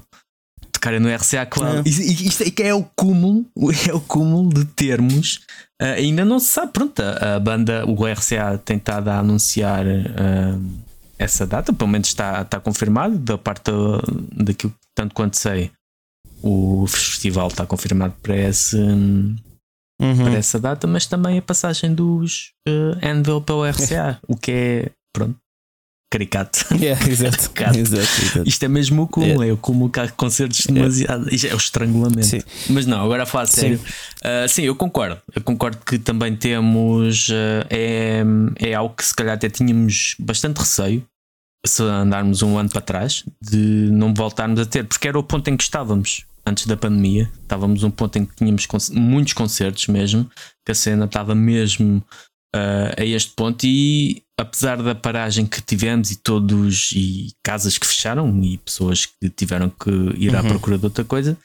[0.72, 1.88] Tocarem no RCA Cloud.
[1.88, 1.92] É.
[1.92, 3.46] Isto é, é o cúmulo,
[3.88, 5.42] é o cúmulo de termos.
[5.82, 9.86] Uh, ainda não se sabe, pronto, a, a banda, o RCA tem estado a anunciar
[9.86, 10.89] uh,
[11.20, 13.70] essa data, pelo menos está, está confirmado da parte
[14.32, 15.70] daquilo, tanto quanto sei.
[16.42, 19.36] O festival está confirmado para, esse, uhum.
[20.00, 24.52] para essa data, mas também a passagem dos uh, Anvil para o RCA, o que
[24.52, 25.38] é pronto,
[26.10, 26.66] caricato.
[26.80, 27.52] Yeah, exato.
[27.78, 28.48] exato.
[28.48, 29.48] Isto é mesmo o cúmulo, yeah.
[29.48, 31.34] é o cúmulo que há concertos demasiado.
[31.34, 32.26] Isto é o estrangulamento.
[32.26, 32.42] Sim.
[32.70, 33.78] Mas não, agora a falar sério.
[33.80, 34.46] Sim.
[34.46, 35.22] Uh, sim, eu concordo.
[35.36, 37.30] Eu concordo que também temos.
[37.30, 38.24] Uh, é,
[38.58, 41.06] é algo que se calhar até tínhamos bastante receio
[41.66, 45.48] se andarmos um ano para trás, de não voltarmos a ter, porque era o ponto
[45.50, 47.30] em que estávamos antes da pandemia.
[47.42, 50.30] Estávamos um ponto em que tínhamos muitos concertos mesmo,
[50.66, 52.04] que a cena estava mesmo
[52.56, 57.86] uh, a este ponto e apesar da paragem que tivemos e todos e casas que
[57.86, 60.48] fecharam e pessoas que tiveram que ir à uhum.
[60.48, 61.38] procura de outra coisa,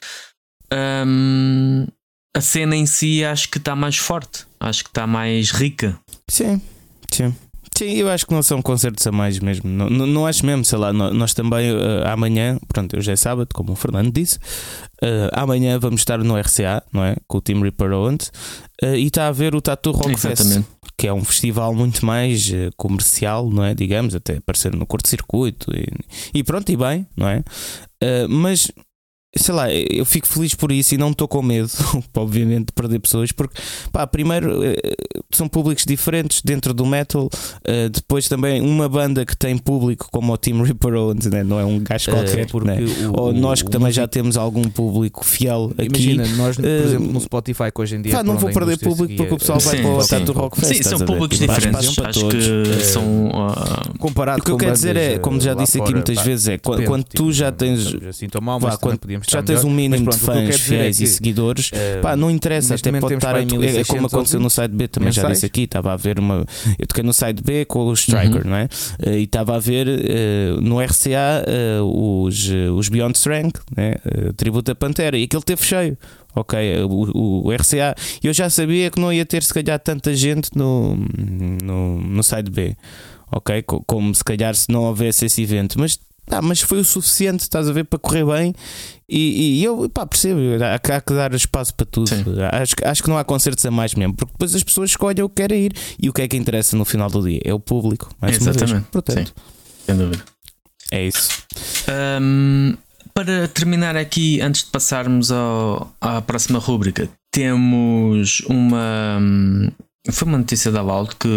[1.05, 1.85] um,
[2.35, 5.99] a cena em si acho que está mais forte, acho que está mais rica.
[6.29, 6.61] Sim,
[7.11, 7.35] sim.
[7.77, 9.69] Sim, eu acho que não são concertos a mais mesmo.
[9.69, 13.49] Não, não, não acho mesmo, sei lá, nós também uh, amanhã, pronto, hoje é sábado,
[13.53, 17.17] como o Fernando disse, uh, amanhã vamos estar no RCA, não é?
[17.27, 18.31] Com o Team Reaper Owens,
[18.81, 20.53] uh, e está a ver o Tattoo Rock Exatamente.
[20.53, 23.75] Fest, que é um festival muito mais comercial, não é?
[23.75, 25.85] Digamos, até aparecer no curto-circuito e,
[26.33, 27.43] e, pronto, e bem, não é?
[28.29, 28.71] mas
[29.37, 31.69] sei lá, eu fico feliz por isso e não estou com medo,
[32.15, 33.59] obviamente, de perder pessoas, porque,
[33.91, 34.75] pá, primeiro eh,
[35.31, 40.31] são públicos diferentes dentro do metal, uh, depois também uma banda que tem público como
[40.31, 41.43] o Team Reaper Owens, né?
[41.43, 42.77] não é um gajo eh, qualquer, uh, né?
[43.09, 45.87] o, ou nós que o, também o já temos algum público fiel aqui.
[45.87, 48.13] Imagina, nós, por uh, exemplo, no Spotify que hoje em dia.
[48.13, 50.75] Pá, não vou perder público porque o pessoal sim, vai para o Tanto Rock Fest.
[50.75, 53.31] Sim, são públicos diferentes, acho que são.
[53.99, 57.03] Comparado o que eu quero dizer é, como já disse aqui muitas vezes, é quando
[57.03, 57.95] tu já tipo, tens.
[58.07, 58.77] Assim tão mal, mas
[59.27, 63.35] já tens um mínimo de fãs fiéis e seguidores, pá, não interessa, até pode estar.
[63.39, 66.45] É como aconteceu no site B, também já disse aqui, estava a ver uma.
[66.77, 68.49] Eu toquei no site B com o Striker, uhum.
[68.49, 68.67] não é?
[69.03, 71.43] Eh, e estava a ver uh, no RCA
[71.81, 73.95] uh, os, os Beyond Strength, né?
[74.05, 75.97] Uh, tributo a Pantera, e aquele teve cheio.
[76.35, 77.95] Ok, o, o, RCA.
[78.21, 80.97] Eu já sabia que não ia ter, se calhar, tanta gente no,
[81.63, 82.75] no, no site B.
[83.31, 85.97] Ok, como se calhar se não houvesse esse evento, mas
[86.31, 88.53] ah, mas foi o suficiente, estás a ver, para correr bem.
[89.07, 92.11] E, e eu pá, percebo, há, há, que dar espaço para tudo.
[92.51, 95.29] Acho, acho que não há concertos a mais mesmo, porque depois as pessoas escolhem o
[95.29, 97.59] que querem ir e o que é que interessa no final do dia é o
[97.59, 98.09] público.
[98.19, 98.87] Mais Exatamente.
[98.91, 99.43] Portanto, Sim.
[99.85, 100.23] sem dúvida.
[100.91, 101.29] É isso.
[102.21, 102.75] Um,
[103.13, 109.19] para terminar aqui, antes de passarmos ao, à próxima rúbrica, temos uma.
[110.11, 111.27] Foi uma notícia da Valdo que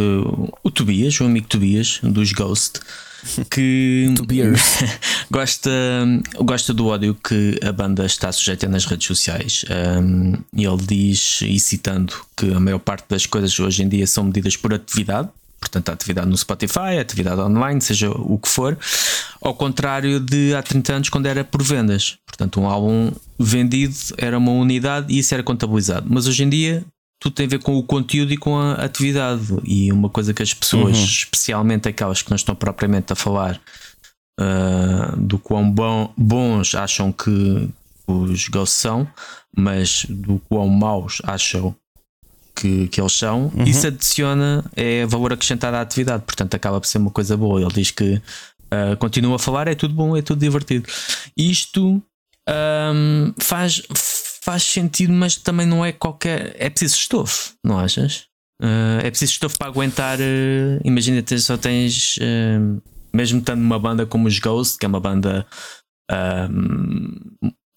[0.62, 2.80] o Tobias, o amigo Tobias, dos Ghost,
[3.50, 4.12] que
[5.30, 5.70] gosta,
[6.36, 9.64] gosta do ódio que a banda está sujeita nas redes sociais.
[9.70, 14.06] Um, e ele diz, e citando, que a maior parte das coisas hoje em dia
[14.06, 15.28] são medidas por atividade.
[15.60, 18.78] Portanto, a atividade no Spotify, a atividade online, seja o que for,
[19.42, 22.16] ao contrário de há 30 anos, quando era por vendas.
[22.24, 26.06] Portanto, um álbum vendido era uma unidade e isso era contabilizado.
[26.08, 26.84] Mas hoje em dia
[27.20, 29.42] tudo tem a ver com o conteúdo e com a atividade.
[29.64, 31.04] E uma coisa que as pessoas, uhum.
[31.04, 33.60] especialmente aquelas que não estão propriamente a falar
[34.40, 37.68] uh, do quão bom, bons acham que
[38.06, 39.06] os ghosts são,
[39.56, 41.74] mas do quão maus acham
[42.54, 43.64] que, que eles são, uhum.
[43.64, 47.60] isso adiciona é valor acrescentado à atividade, portanto acaba por ser uma coisa boa.
[47.60, 50.88] Ele diz que uh, continua a falar, é tudo bom, é tudo divertido.
[51.36, 52.02] Isto
[52.48, 53.82] um, faz
[54.48, 56.56] faz sentido, mas também não é qualquer.
[56.58, 58.28] É preciso estofo, não achas?
[58.62, 60.18] Uh, é preciso estofo para aguentar.
[60.18, 62.16] Uh, imagina, -te, só tens.
[62.16, 62.80] Uh,
[63.12, 65.46] mesmo estando numa banda como os Ghost, que é uma banda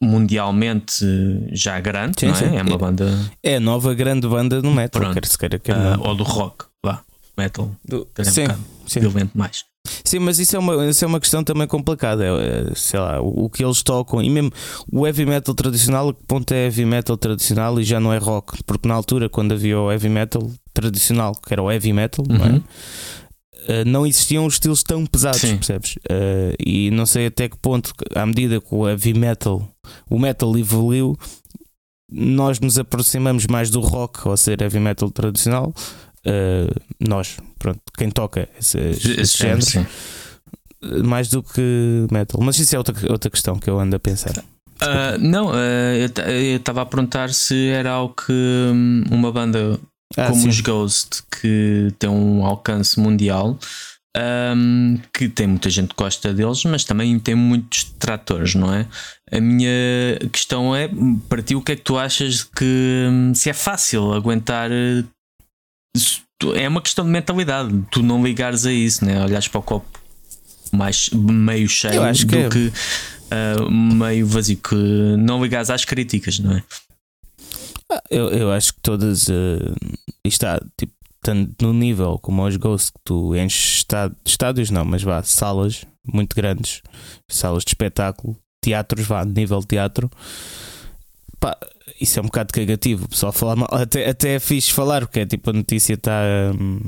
[0.01, 1.05] mundialmente
[1.51, 2.37] já grande, sim, não é?
[2.37, 2.55] Sim.
[2.55, 3.05] É uma banda.
[3.43, 7.03] É a nova grande banda do metal, quer se queira, quer ou do rock, lá.
[7.37, 7.69] Metal.
[7.83, 8.07] Do...
[8.23, 9.29] Sim, um sim.
[9.35, 9.65] mais.
[10.03, 12.25] Sim, mas isso é uma, isso é uma questão também complicada.
[12.25, 14.51] É, sei lá, o, o, que eles tocam, e mesmo
[14.91, 18.63] o heavy metal tradicional, que ponto é heavy metal tradicional e já não é rock?
[18.63, 22.37] Porque na altura, quando havia o heavy metal tradicional, que era o heavy metal, uhum.
[22.37, 22.57] não, é?
[22.57, 25.57] uh, não existiam estilos tão pesados, Sim.
[25.57, 25.95] percebes?
[25.95, 29.67] Uh, e não sei até que ponto, à medida que o heavy metal,
[30.09, 31.17] o metal evoluiu,
[32.11, 35.73] nós nos aproximamos mais do rock, ou ser heavy metal tradicional,
[36.25, 39.85] uh, nós, pronto, quem toca esses, esses géneros, sim.
[41.03, 42.41] mais do que metal.
[42.41, 44.43] Mas isso é outra, outra questão que eu ando a pensar.
[44.81, 49.79] Uh, não, uh, eu estava a perguntar se era algo que hum, uma banda
[50.17, 50.49] ah, como sim.
[50.49, 53.57] os Ghost, que tem um alcance mundial,
[54.17, 58.85] um, que tem muita gente que gosta deles, mas também tem muitos detratores, não é?
[59.31, 59.69] A minha
[60.31, 60.89] questão é
[61.29, 64.69] para ti, o que é que tu achas que hum, se é fácil aguentar
[66.55, 67.71] é uma questão de mentalidade.
[67.91, 69.23] Tu não ligares a isso, né?
[69.23, 70.01] olhares para o copo
[70.71, 72.49] mais meio cheio do é.
[72.49, 72.71] que
[73.31, 74.75] uh, meio vazio, que
[75.17, 76.63] não ligares às críticas, não é?
[77.91, 79.75] Ah, eu, eu acho que todas uh,
[80.23, 83.85] está tipo tanto no nível como aos Ghosts que tu enches
[84.25, 86.81] estádios, não, mas vá, salas muito grandes,
[87.29, 90.09] salas de espetáculo, teatros, vá, nível teatro.
[91.39, 91.57] Pá,
[92.01, 93.05] isso é um bocado cagativo.
[93.05, 93.69] O pessoal fala mal.
[93.71, 96.21] Até, até é fixe falar, porque é tipo a notícia está
[96.59, 96.79] um,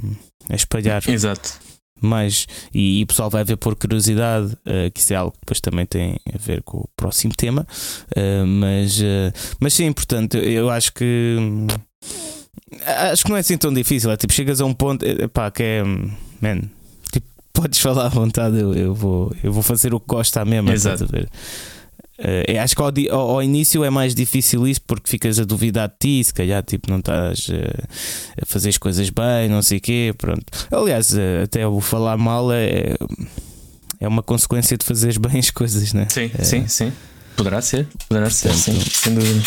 [0.50, 1.08] a espalhar.
[1.08, 1.60] Exato.
[2.02, 5.40] Mas, e, e o pessoal vai ver por curiosidade, uh, que isso é algo que
[5.40, 7.66] depois também tem a ver com o próximo tema.
[8.12, 11.38] Uh, mas, uh, mas sim, portanto, eu acho que.
[11.40, 11.68] Hum,
[13.12, 14.12] acho que não é assim tão difícil.
[14.12, 15.84] É tipo, chegas a um ponto pá, que é.
[15.84, 16.64] Hum, man,
[17.10, 20.44] tipo, podes falar à vontade, eu, eu, vou, eu vou fazer o que gosto à
[20.44, 20.74] mesma.
[20.74, 21.08] Exato.
[22.20, 25.88] Uh, acho que ao, ao, ao, início é mais difícil isso porque ficas a duvidar
[25.90, 27.88] de ti, se calhar tipo, não estás uh,
[28.42, 30.14] a fazer as coisas bem, não sei o quê.
[30.18, 30.46] Pronto.
[30.72, 32.96] Aliás, uh, até o falar mal é,
[34.00, 36.08] é uma consequência de fazeres bem as coisas, né?
[36.10, 36.94] Sim, sim, sim.
[37.36, 39.42] Poderá ser, poderá ser, sim, sem dúvida.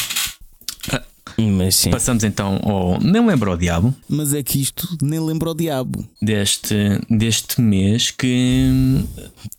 [1.38, 1.90] Mas sim.
[1.90, 3.94] Passamos então ao Nem Lembro o Diabo.
[4.08, 6.06] Mas é que isto nem lembra o Diabo.
[6.20, 6.74] Deste,
[7.10, 9.04] deste mês que.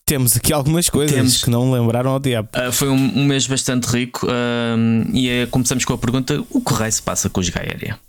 [0.06, 2.50] Temos aqui algumas coisas Temos, que não lembraram ao Diabo.
[2.56, 6.62] Uh, foi um, um, mês bastante rico uh, e é, começamos com a pergunta: o
[6.62, 8.00] que raio se passa com os Gaéria?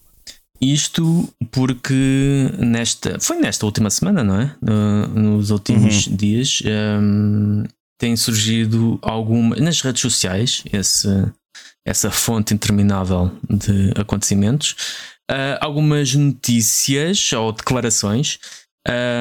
[0.60, 3.18] Isto porque nesta.
[3.20, 4.54] Foi nesta última semana, não é?
[4.62, 6.16] Uh, nos últimos uhum.
[6.16, 6.62] dias.
[6.64, 7.64] Um,
[7.98, 11.08] tem surgido alguma nas redes sociais esse
[11.88, 14.76] essa fonte interminável de acontecimentos,
[15.30, 18.38] uh, algumas notícias ou declarações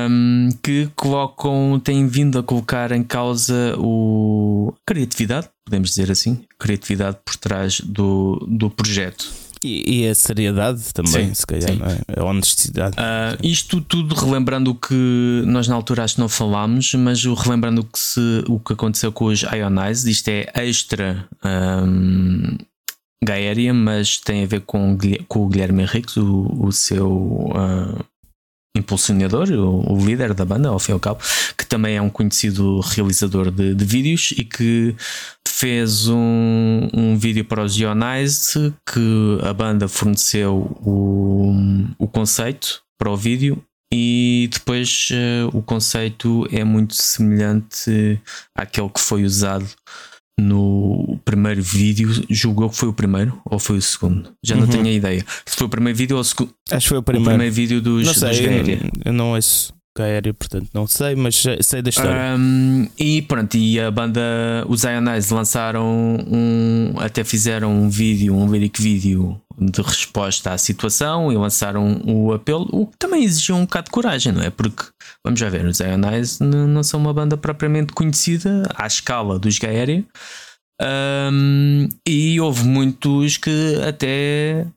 [0.09, 6.43] um, que colocam, têm vindo a colocar em causa o, a criatividade, podemos dizer assim,
[6.59, 9.31] criatividade por trás do, do projeto.
[9.63, 12.19] E, e, a seriedade também, sim, se calhar, é?
[12.19, 12.95] a honestidade.
[12.95, 17.33] Uh, isto tudo relembrando o que nós na altura acho que não falámos, mas o,
[17.33, 22.57] relembrando o que, se, o que aconteceu com os Ionize, isto é extra um,
[23.23, 28.05] Gaéria, mas tem a ver com, com o Guilherme Henriques, o, o seu uh,
[28.77, 31.19] impulsionador, o, o, líder da banda, ao fim e ao cabo,
[31.57, 34.95] que também é um conhecido realizador de, de vídeos e que
[35.47, 41.53] fez um, um vídeo para os Ionize que a banda forneceu o,
[41.97, 48.21] o conceito para o vídeo e depois uh, o conceito é muito semelhante
[48.53, 49.67] àquele que foi usado
[50.39, 54.31] no primeiro vídeo, julgou que foi o primeiro ou foi o segundo?
[54.43, 54.61] Já uhum.
[54.61, 55.25] não tenho a ideia.
[55.45, 56.53] Se foi o primeiro vídeo ou o segundo.
[56.71, 57.29] Acho que foi o primeiro.
[57.29, 61.15] O primeiro vídeo dos, não sei, dos eu, eu não ouço aéreo, portanto não sei,
[61.15, 62.35] mas sei da história.
[62.37, 64.21] Um, e pronto, e a banda,
[64.67, 71.31] os Ionize lançaram um, até fizeram um vídeo, um lyric vídeo de resposta à situação
[71.31, 74.49] e lançaram o apelo, o que também exigiu um bocado de coragem, não é?
[74.51, 74.83] Porque,
[75.25, 80.05] vamos já ver, os Ionize não são uma banda propriamente conhecida à escala dos Gaéria.
[80.79, 84.67] Um, e houve muitos que até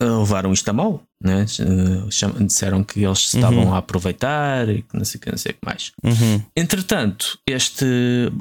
[0.00, 1.46] levaram isto a mal, né?
[2.40, 3.74] disseram que eles se estavam uhum.
[3.74, 5.92] a aproveitar e que não sei o que, não sei o que mais.
[6.02, 6.42] Uhum.
[6.56, 7.86] Entretanto, este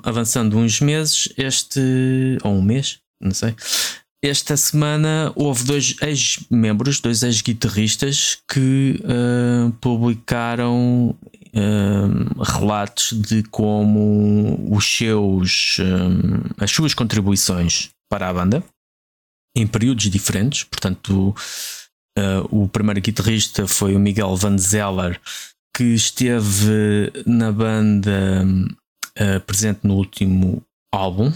[0.03, 3.55] avançando uns meses, este ou um mês, não sei,
[4.23, 11.15] esta semana houve dois ex-membros, dois ex-guitarristas que uh, publicaram
[11.55, 15.77] uh, relatos de como os seus,
[16.59, 18.63] as suas contribuições para a banda
[19.55, 20.63] em períodos diferentes.
[20.63, 21.35] Portanto,
[22.49, 25.19] o primeiro guitarrista foi o Miguel Van Zeller,
[25.75, 28.45] que esteve na banda
[29.45, 31.31] presente no último álbum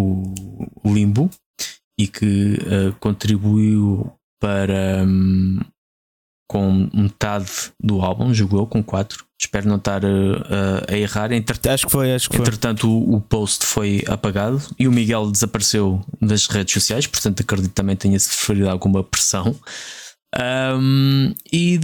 [0.00, 1.30] o Limbo
[1.98, 5.58] e que uh, contribuiu para um,
[6.48, 9.26] com metade do álbum, jogou com 4.
[9.40, 11.30] Espero não estar uh, a errar.
[11.32, 12.90] Entretanto, acho que foi, acho que entretanto foi.
[12.90, 17.74] O, o, post foi apagado e o Miguel desapareceu das redes sociais, portanto acredito que
[17.74, 19.54] também tenha sofrido alguma pressão.
[20.36, 21.80] Um, e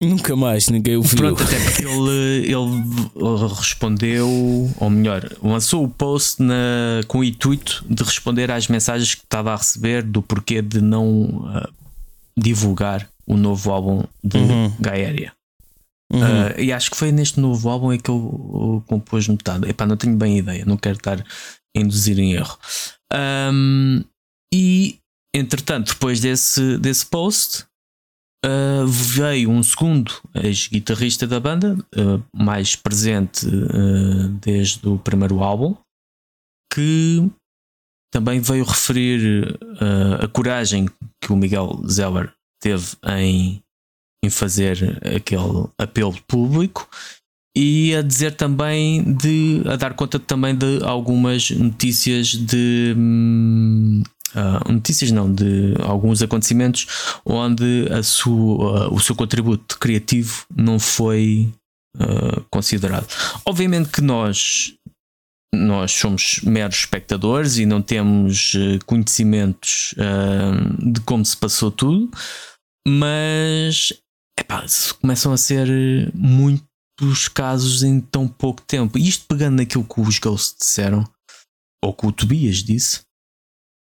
[0.00, 1.16] Nunca mais ninguém o viu.
[1.16, 4.28] Pronto, até porque ele, ele respondeu,
[4.78, 9.52] ou melhor, lançou o post na, com o intuito de responder às mensagens que estava
[9.52, 11.72] a receber do porquê de não uh,
[12.36, 14.72] divulgar o novo álbum de uhum.
[14.80, 15.32] Gaéria.
[16.14, 16.20] Uhum.
[16.20, 19.68] Uh, e acho que foi neste novo álbum é que ele compôs metade.
[19.68, 22.56] Epá, não tenho bem ideia, não quero estar a induzir em erro.
[23.12, 24.04] Um,
[24.52, 24.98] e
[25.34, 27.66] entretanto, depois desse, desse post,
[28.46, 33.46] Uh, veio um segundo ex-guitarrista da banda, uh, mais presente
[34.42, 35.74] desde o primeiro álbum,
[36.70, 37.26] que
[38.12, 39.58] também veio referir
[40.22, 40.90] a coragem
[41.22, 43.63] que o Miguel Zeller teve em,
[44.24, 46.88] em fazer aquele apelo público
[47.56, 52.94] e a dizer também de a dar conta também de algumas notícias de
[54.34, 56.86] uh, notícias não, de alguns acontecimentos
[57.24, 61.52] onde a sua, uh, o seu contributo criativo não foi
[61.96, 63.06] uh, considerado.
[63.46, 64.74] Obviamente que nós
[65.54, 68.54] nós somos meros espectadores e não temos
[68.86, 69.94] conhecimentos
[70.80, 72.10] de como se passou tudo,
[72.84, 73.92] mas
[74.54, 74.66] epá,
[75.00, 75.68] começam a ser
[76.14, 78.98] muitos casos em tão pouco tempo.
[78.98, 81.04] E isto pegando naquilo que os Ghosts disseram,
[81.82, 83.00] ou que o Tobias disse,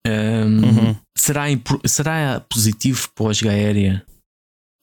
[0.06, 0.96] um, uhum.
[1.16, 1.44] será,
[1.84, 4.04] será positivo para os Gaéria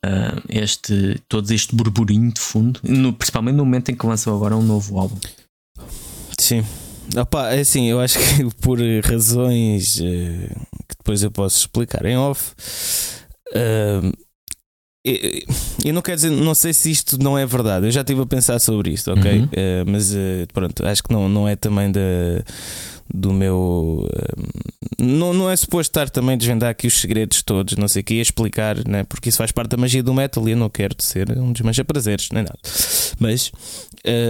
[0.05, 4.55] uh, este, todo este burburinho de fundo, no, principalmente no momento em que lançam agora
[4.55, 5.19] um novo álbum?
[6.39, 6.63] Sim,
[7.15, 12.17] Opa, é assim, eu acho que por razões uh, que depois eu posso explicar em
[12.17, 12.53] off.
[13.51, 14.24] Uh,
[15.83, 17.85] eu não quero dizer, não sei se isto não é verdade.
[17.85, 19.39] Eu já estive a pensar sobre isto, ok?
[19.39, 19.45] Uhum.
[19.45, 19.49] Uh,
[19.85, 22.01] mas uh, pronto, acho que não, não é também da,
[23.13, 24.07] do meu.
[24.07, 28.01] Uh, não, não é suposto estar também a desvendar aqui os segredos todos, não sei
[28.01, 29.03] o que, a explicar, né?
[29.03, 32.29] porque isso faz parte da magia do metal e eu não quero ser um desmancha-prazeres,
[32.31, 32.57] nem nada.
[33.19, 33.51] Mas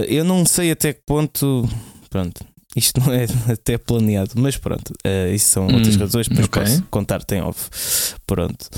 [0.08, 1.68] eu não sei até que ponto.
[2.10, 2.44] Pronto,
[2.76, 6.62] isto não é até planeado, mas pronto, uh, isso são outras hum, razões, depois okay.
[6.62, 7.70] posso contar-te em off.
[8.26, 8.68] Pronto,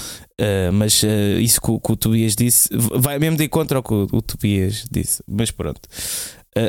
[0.41, 3.93] uh, mas uh, isso que, que, o Tobias disse vai mesmo de encontro ao que
[3.93, 5.81] o, o Tobias disse, mas pronto.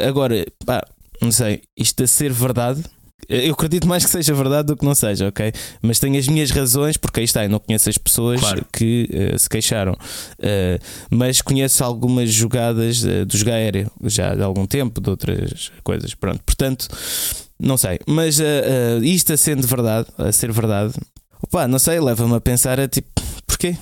[0.07, 0.84] agora, pá,
[1.21, 2.84] não sei, isto a ser verdade
[3.28, 5.51] eu acredito mais que seja verdade do que não seja, ok?
[5.82, 8.65] Mas tenho as minhas razões, porque aí está, eu não conheço as pessoas claro.
[8.72, 9.93] que uh, se queixaram.
[9.93, 16.13] Uh, mas conheço algumas jogadas uh, dos Gaérea já há algum tempo, de outras coisas.
[16.15, 16.88] Pronto, portanto,
[17.59, 17.99] não sei.
[18.07, 18.39] Mas
[19.03, 20.93] isto a sendo verdade, a ser verdade,
[21.41, 23.18] opa, não sei, leva-me a pensar a tipo
[23.60, 23.76] porquê?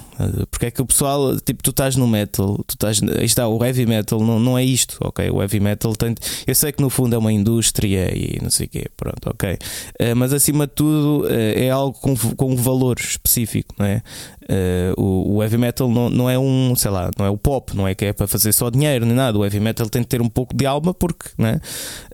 [0.49, 3.63] Porque é que o pessoal, tipo, tu estás no metal, tu estás, aí está, o
[3.63, 5.29] heavy metal não, não é isto, ok?
[5.29, 6.15] O heavy metal tem.
[6.47, 9.53] Eu sei que no fundo é uma indústria e não sei o quê, pronto, ok?
[9.53, 14.01] Uh, mas acima de tudo uh, é algo com, com um valor específico, não é?
[14.49, 17.75] Uh, o, o, heavy metal não, não é um, sei lá, não é o pop,
[17.75, 19.37] não é que é para fazer só dinheiro nem nada.
[19.37, 21.61] O heavy metal tem de ter um pouco de alma porque né?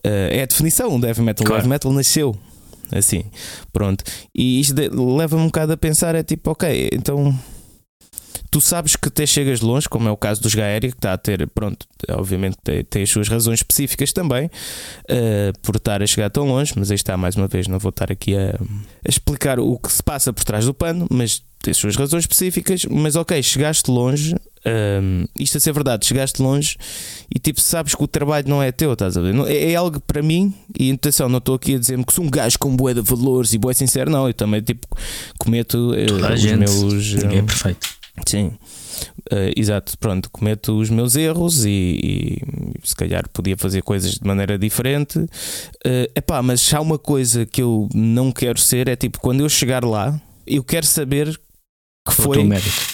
[0.03, 1.45] é a definição do heavy metal.
[1.45, 1.61] Claro.
[1.61, 2.36] O heavy metal nasceu
[2.91, 3.24] assim,
[3.72, 4.03] pronto.
[4.36, 4.76] E isto
[5.16, 7.34] leva-me um bocado a pensar: é tipo, ok, então
[8.53, 11.17] tu sabes que até chegas longe, como é o caso dos Gaéria, que está a
[11.17, 16.29] ter, pronto, obviamente tem, tem as suas razões específicas também uh, por estar a chegar
[16.29, 19.59] tão longe, mas aí está, mais uma vez, não vou estar aqui a, a explicar
[19.59, 23.15] o que se passa por trás do pano, mas tem as suas razões específicas, mas
[23.15, 24.35] ok, chegaste longe,
[25.01, 26.77] um, isto a ser verdade, chegaste longe
[27.33, 29.33] e tipo sabes que o trabalho não é teu, estás a ver?
[29.47, 32.29] É, é algo para mim, e atenção, não estou aqui a dizer-me que sou um
[32.29, 34.85] gajo com boé de valores e boé sincero, não, eu também tipo
[35.39, 37.13] cometo uh, os gente, meus.
[37.15, 38.02] Ninguém é perfeito.
[38.28, 38.51] Sim,
[39.32, 39.97] uh, exato.
[39.97, 45.18] Pronto, cometo os meus erros e, e, se calhar podia fazer coisas de maneira diferente.
[45.20, 49.49] Uh, epá, mas há uma coisa que eu não quero ser: é tipo, quando eu
[49.49, 51.39] chegar lá, eu quero saber
[52.07, 52.38] que foi.
[52.38, 52.93] O mérito.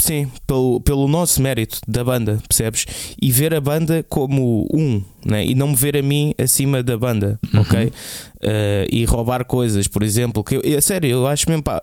[0.00, 2.86] Sim, pelo, pelo nosso mérito da banda, percebes?
[3.20, 5.44] E ver a banda como um, né?
[5.44, 7.60] e não me ver a mim acima da banda, uhum.
[7.62, 7.86] ok?
[7.86, 7.92] Uh,
[8.92, 11.80] e roubar coisas, por exemplo, que eu, a sério, eu acho mesmo pá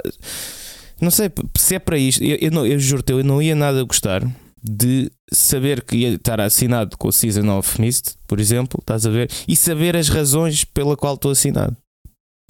[1.02, 2.24] não sei se é para isto.
[2.24, 4.24] Eu, eu, não, eu juro-te, eu não ia nada gostar
[4.62, 9.10] de saber que ia estar assinado com o Season of Mist, por exemplo, estás a
[9.10, 9.30] ver?
[9.48, 11.76] E saber as razões pela qual estou assinado.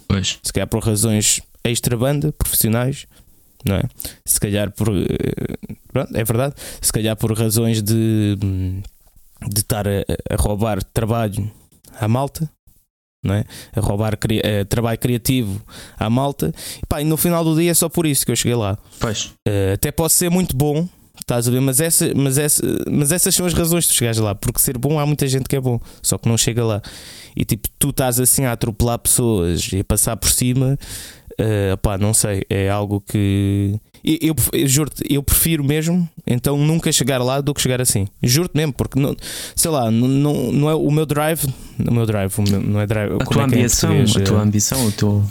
[0.08, 0.38] Pois.
[0.42, 3.06] Se calhar por razões extra-banda, profissionais,
[3.64, 3.82] não é?
[4.24, 4.88] Se calhar por.
[4.88, 6.54] Eh, pronto, é verdade.
[6.80, 8.36] Se calhar por razões de.
[8.36, 11.50] de estar a, a roubar trabalho
[11.98, 12.50] à malta,
[13.26, 13.44] não é?
[13.74, 15.60] a roubar cri uh, trabalho criativo
[15.98, 16.52] à malta.
[16.82, 18.78] E, pá, e no final do dia é só por isso que eu cheguei lá.
[18.98, 19.32] Pois.
[19.46, 20.88] Uh, até posso ser muito bom,
[21.20, 21.60] estás a ver?
[21.60, 24.34] Mas, essa, mas, essa, mas essas são as razões de chegares lá.
[24.34, 26.80] Porque ser bom, há muita gente que é bom, só que não chega lá.
[27.34, 30.78] E tipo, tu estás assim a atropelar pessoas e a passar por cima.
[31.32, 36.56] Uh, pá, não sei, é algo que eu, eu, eu juro-te, eu prefiro mesmo então
[36.58, 38.06] nunca chegar lá do que chegar assim.
[38.22, 39.16] Juro-te mesmo, porque não,
[39.54, 41.46] sei lá, não, não, é o meu drive,
[41.78, 43.14] o meu drive, o meu, não é drive.
[43.14, 45.24] A tua é, é ambição, é a tua ambição, o teu.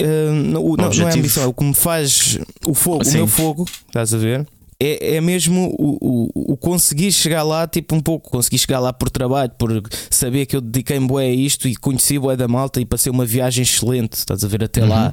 [0.00, 3.26] Uh, não, não, não, é ambição, é o que me faz o fogo, o meu
[3.26, 4.46] fogo, estás a ver?
[4.80, 8.92] É, é mesmo o, o, o, conseguir chegar lá, tipo um pouco, conseguir chegar lá
[8.92, 12.80] por trabalho, por saber que eu dediquei-me bué a isto e conheci bué da malta
[12.80, 14.88] e passei uma viagem excelente, estás a ver até uhum.
[14.88, 15.12] lá.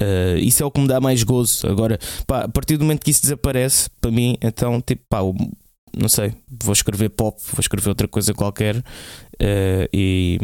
[0.00, 1.66] Uh, isso é o que me dá mais gozo.
[1.66, 5.20] Agora, pá, a partir do momento que isso desaparece, para mim, então, tipo, pá,
[5.96, 6.32] não sei,
[6.62, 8.82] vou escrever pop, vou escrever outra coisa qualquer
[9.42, 10.38] uh, e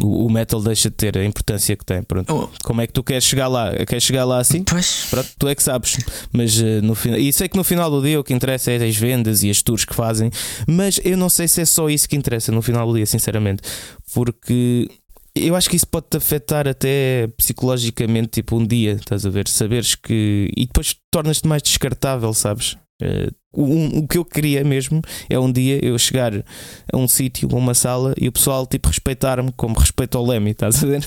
[0.00, 2.02] o, o, metal deixa de ter a importância que tem.
[2.02, 2.32] Pronto.
[2.32, 2.48] Oh.
[2.64, 3.72] Como é que tu queres chegar lá?
[3.86, 4.62] Queres chegar lá assim?
[4.62, 5.06] Pois.
[5.10, 5.98] Pronto, tu é que sabes.
[6.32, 8.76] Mas uh, no final, e sei que no final do dia o que interessa é
[8.76, 10.30] as vendas e as tours que fazem,
[10.66, 13.62] mas eu não sei se é só isso que interessa no final do dia, sinceramente,
[14.14, 14.88] porque
[15.34, 19.46] eu acho que isso pode te afetar até psicologicamente, tipo um dia, estás a ver?
[19.48, 20.50] Saberes que.
[20.56, 22.76] E depois tornas-te mais descartável, sabes?
[23.52, 26.32] Um, o que eu queria mesmo é um dia eu chegar
[26.92, 30.52] a um sítio, a uma sala e o pessoal tipo respeitar-me como respeito ao Lemmy,
[30.52, 31.06] estás a ver?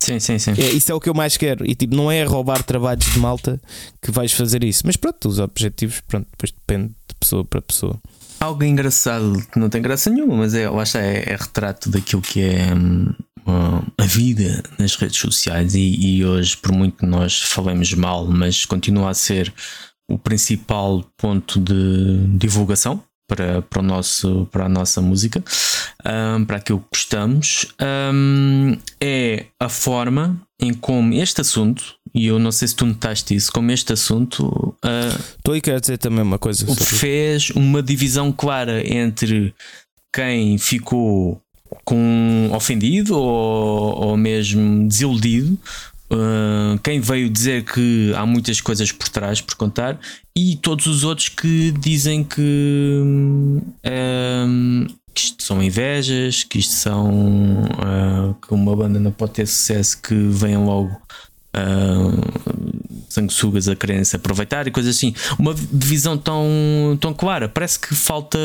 [0.00, 0.52] Sim, sim, sim.
[0.52, 1.64] É, isso é o que eu mais quero.
[1.68, 3.60] E tipo, não é roubar trabalhos de malta
[4.00, 4.82] que vais fazer isso.
[4.86, 8.00] Mas pronto, os objetivos, pronto, depois depende de pessoa para pessoa.
[8.40, 12.22] Algo engraçado que não tem graça nenhuma, mas é, eu acho é, é retrato daquilo
[12.22, 13.12] que é hum,
[13.98, 15.74] a vida nas redes sociais.
[15.74, 19.52] E, e hoje, por muito que nós falemos mal, mas continua a ser
[20.10, 25.42] o principal ponto de divulgação para, para, o nosso, para a nossa música,
[26.04, 27.66] um, para aquilo que gostamos,
[28.12, 33.34] um, é a forma em como este assunto, e eu não sei se tu notaste
[33.36, 34.74] isso, como este assunto.
[35.38, 36.66] Estou uh, e quero dizer também uma coisa.
[36.74, 39.54] Fez uma divisão clara entre
[40.12, 41.40] quem ficou
[41.84, 45.56] com ofendido ou, ou mesmo desiludido
[46.12, 49.96] Uh, quem veio dizer que há muitas coisas por trás por contar
[50.36, 57.62] e todos os outros que dizem que, um, que isto são invejas, que isto são
[57.62, 61.00] uh, que uma banda não pode ter sucesso que venham logo
[61.56, 62.59] uh,
[63.10, 65.12] sanguessugas a querem se aproveitar e coisas assim.
[65.38, 67.48] Uma divisão tão, tão clara.
[67.48, 68.38] Parece que falta.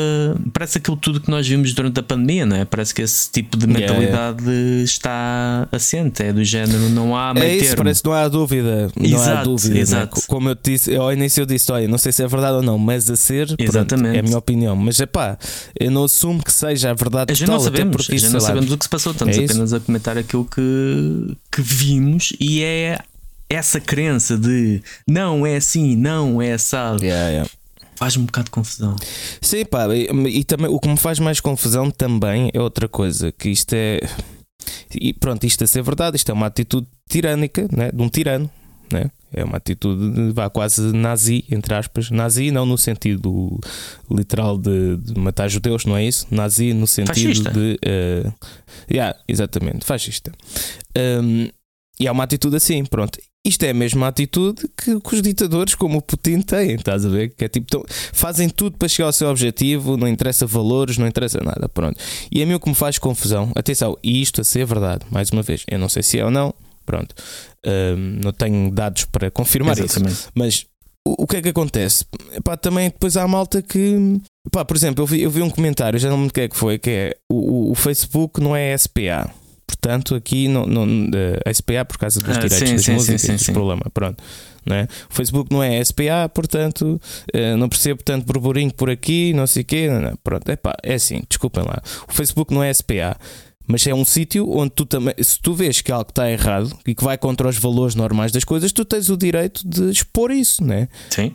[0.52, 2.64] Parece aquilo tudo que nós vimos durante a pandemia, não é?
[2.64, 4.84] Parece que esse tipo de mentalidade yeah, yeah.
[4.84, 6.22] está assente.
[6.22, 7.76] É do género, não há meio é isso, termo.
[7.84, 8.90] Parece que não há dúvida.
[8.96, 9.74] Não exato, há dúvida.
[9.74, 9.80] Né?
[9.80, 10.16] Exato.
[10.16, 10.22] Né?
[10.26, 12.62] Como eu te disse, ao início eu disse: olha, não sei se é verdade ou
[12.62, 13.54] não, mas a ser.
[13.56, 14.02] Exatamente.
[14.02, 14.74] Pronto, é a minha opinião.
[14.74, 15.38] Mas é pá,
[15.78, 17.32] eu não assumo que seja a verdade.
[17.34, 19.12] Já não sabemos, porque, já não sabemos o que se passou.
[19.12, 22.98] Estamos é apenas a comentar aquilo que, que vimos e é
[23.48, 27.04] essa crença de não é assim, não é assado.
[27.04, 27.50] Yeah, yeah.
[27.96, 28.94] Faz-me um bocado de confusão.
[29.40, 33.32] Sim, pá, e, e, também o que me faz mais confusão também é outra coisa,
[33.32, 34.00] que isto é.
[34.94, 38.50] E pronto, isto a ser verdade, isto é uma atitude tirânica né, de um tirano.
[38.92, 39.10] Né?
[39.32, 42.10] É uma atitude vá quase nazi, entre aspas.
[42.10, 43.58] Nazi não no sentido
[44.10, 46.26] literal de, de matar judeus, não é isso?
[46.30, 47.50] Nazi no sentido fascista.
[47.50, 47.78] de.
[47.84, 48.32] Uh,
[48.90, 50.32] yeah, exatamente, fascista.
[50.96, 51.48] Um,
[51.98, 53.18] e é uma atitude assim, pronto.
[53.44, 57.08] Isto é a mesma atitude que, que, os ditadores, como o Putin, têm, estás a
[57.08, 57.28] ver?
[57.28, 61.06] Que é tipo, tão, fazem tudo para chegar ao seu objetivo, não interessa valores, não
[61.06, 61.96] interessa nada, pronto.
[62.30, 65.30] E a mim o que me faz confusão, atenção, e isto a ser verdade, mais
[65.30, 66.52] uma vez, eu não sei se é ou não,
[66.84, 67.14] pronto,
[67.64, 70.12] um, não tenho dados para confirmar Exatamente.
[70.12, 70.66] isso, mas
[71.06, 72.04] o, o que é que acontece?
[72.32, 76.00] Epá, também depois há malta que, epá, por exemplo, eu vi, eu vi um comentário,
[76.00, 78.40] já não me lembro o que é que foi, que é o, o, o Facebook
[78.40, 79.32] não é SPA.
[79.80, 80.86] Portanto, aqui não, não,
[81.44, 83.82] a SPA por causa dos ah, direitos sim, das sim, músicas, sim, sim, problema.
[83.92, 84.22] Pronto.
[84.68, 84.88] É?
[85.08, 87.00] O Facebook não é SPA, portanto,
[87.32, 89.88] eh, não percebo tanto burburinho por aqui, não sei o quê.
[89.88, 90.16] Não, não.
[90.24, 91.80] Pronto, Epá, é assim, desculpem lá.
[92.08, 93.16] O Facebook não é SPA.
[93.68, 96.94] Mas é um sítio onde tu também, se tu vês que algo está errado e
[96.94, 100.64] que vai contra os valores normais das coisas, tu tens o direito de expor isso,
[100.64, 100.88] né?
[101.10, 101.34] Sim.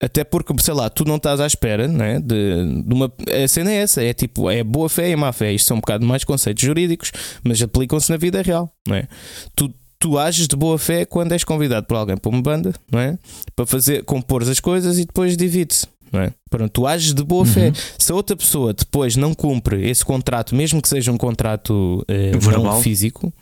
[0.00, 3.12] Até porque, sei lá, tu não estás à espera né, de, de uma.
[3.44, 5.52] A cena é essa, é tipo, é boa fé e má fé.
[5.52, 7.12] Isto são um bocado mais conceitos jurídicos,
[7.42, 9.06] mas aplicam-se na vida real, não é?
[9.54, 13.00] Tu, tu ages de boa fé quando és convidado por alguém para uma banda, não
[13.00, 13.18] é?
[13.54, 15.86] Para fazer, compor as coisas e depois divide-se.
[16.12, 16.32] Não é?
[16.48, 17.52] Pronto, tu ages de boa uhum.
[17.52, 17.72] fé.
[17.98, 22.32] Se a outra pessoa depois não cumpre esse contrato, mesmo que seja um contrato eh,
[22.38, 22.80] verbal.
[22.80, 23.32] físico,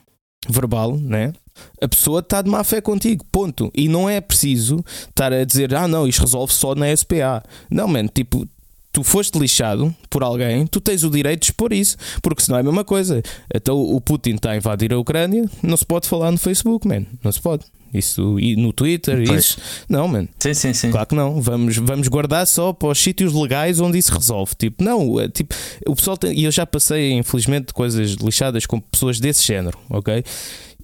[0.49, 1.33] verbal, né?
[1.81, 3.71] A pessoa está de má fé contigo, ponto.
[3.75, 7.43] E não é preciso estar a dizer, ah, não, isto resolve só na SPA.
[7.71, 8.49] Não, mano, tipo,
[8.93, 12.61] tu foste lixado por alguém, tu tens o direito de expor isso, porque senão é
[12.61, 13.23] a mesma coisa.
[13.53, 17.05] Então o Putin está a invadir a Ucrânia, não se pode falar no Facebook, man,
[17.23, 17.65] não se pode.
[17.93, 19.45] Isso e no Twitter, pois.
[19.45, 19.59] isso.
[19.89, 20.29] Não, mano.
[20.41, 20.91] Sim, sim, sim.
[20.91, 21.41] Claro que não.
[21.41, 24.53] Vamos, vamos guardar só para os sítios legais onde isso resolve.
[24.59, 25.55] Tipo, não, é, tipo,
[25.87, 30.25] o pessoal tem, e eu já passei, infelizmente, coisas lixadas com pessoas desse género, ok?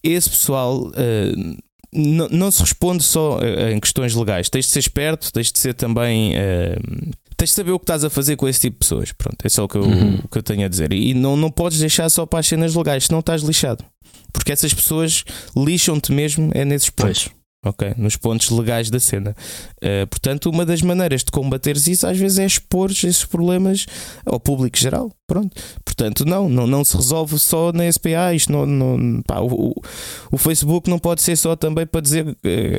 [0.03, 1.57] Esse pessoal uh,
[1.93, 4.49] não, não se responde só uh, em questões legais.
[4.49, 6.33] Tens de ser esperto, tens de ser também.
[6.35, 9.13] Uh, tens de saber o que estás a fazer com esse tipo de pessoas.
[9.13, 10.21] Pronto, é só o que eu, uhum.
[10.25, 10.93] o que eu tenho a dizer.
[10.93, 13.85] E não, não podes deixar só para as cenas legais, senão estás lixado.
[14.33, 15.25] Porque essas pessoas
[15.57, 17.25] lixam-te mesmo é nesses pontos.
[17.25, 17.95] Pois ok?
[17.97, 19.35] Nos pontos legais da cena.
[19.83, 23.87] Uh, portanto, uma das maneiras de combateres isso às vezes é expor esses problemas
[24.25, 25.13] ao público geral.
[25.27, 25.57] Pronto.
[25.85, 28.35] Portanto, não, não, não se resolve só na SPA.
[28.35, 29.75] Isto não, não pá, o,
[30.31, 32.37] o, Facebook não pode ser só também para dizer uh,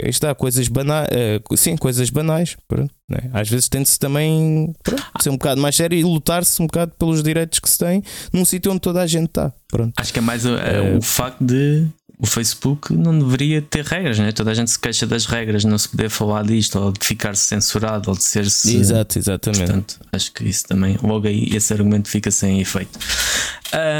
[0.09, 2.57] está, coisas banais, uh, sim, coisas banais.
[2.67, 3.29] Pronto, né?
[3.33, 7.21] Às vezes tem-se também pronto, ser um bocado mais sério e lutar-se um bocado pelos
[7.21, 8.01] direitos que se tem
[8.31, 9.51] num sítio onde toda a gente está.
[9.69, 9.93] Pronto.
[9.97, 10.51] Acho que é mais o,
[10.97, 11.87] o facto de
[12.21, 14.31] o Facebook não deveria ter regras, né?
[14.31, 17.35] toda a gente se queixa das regras, não se poder falar disto, ou de ficar
[17.35, 18.45] censurado, ou de ser.
[18.45, 18.77] -se...
[18.77, 19.63] Exato, exatamente.
[19.65, 22.99] Portanto, acho que isso também, logo aí, esse argumento fica sem efeito.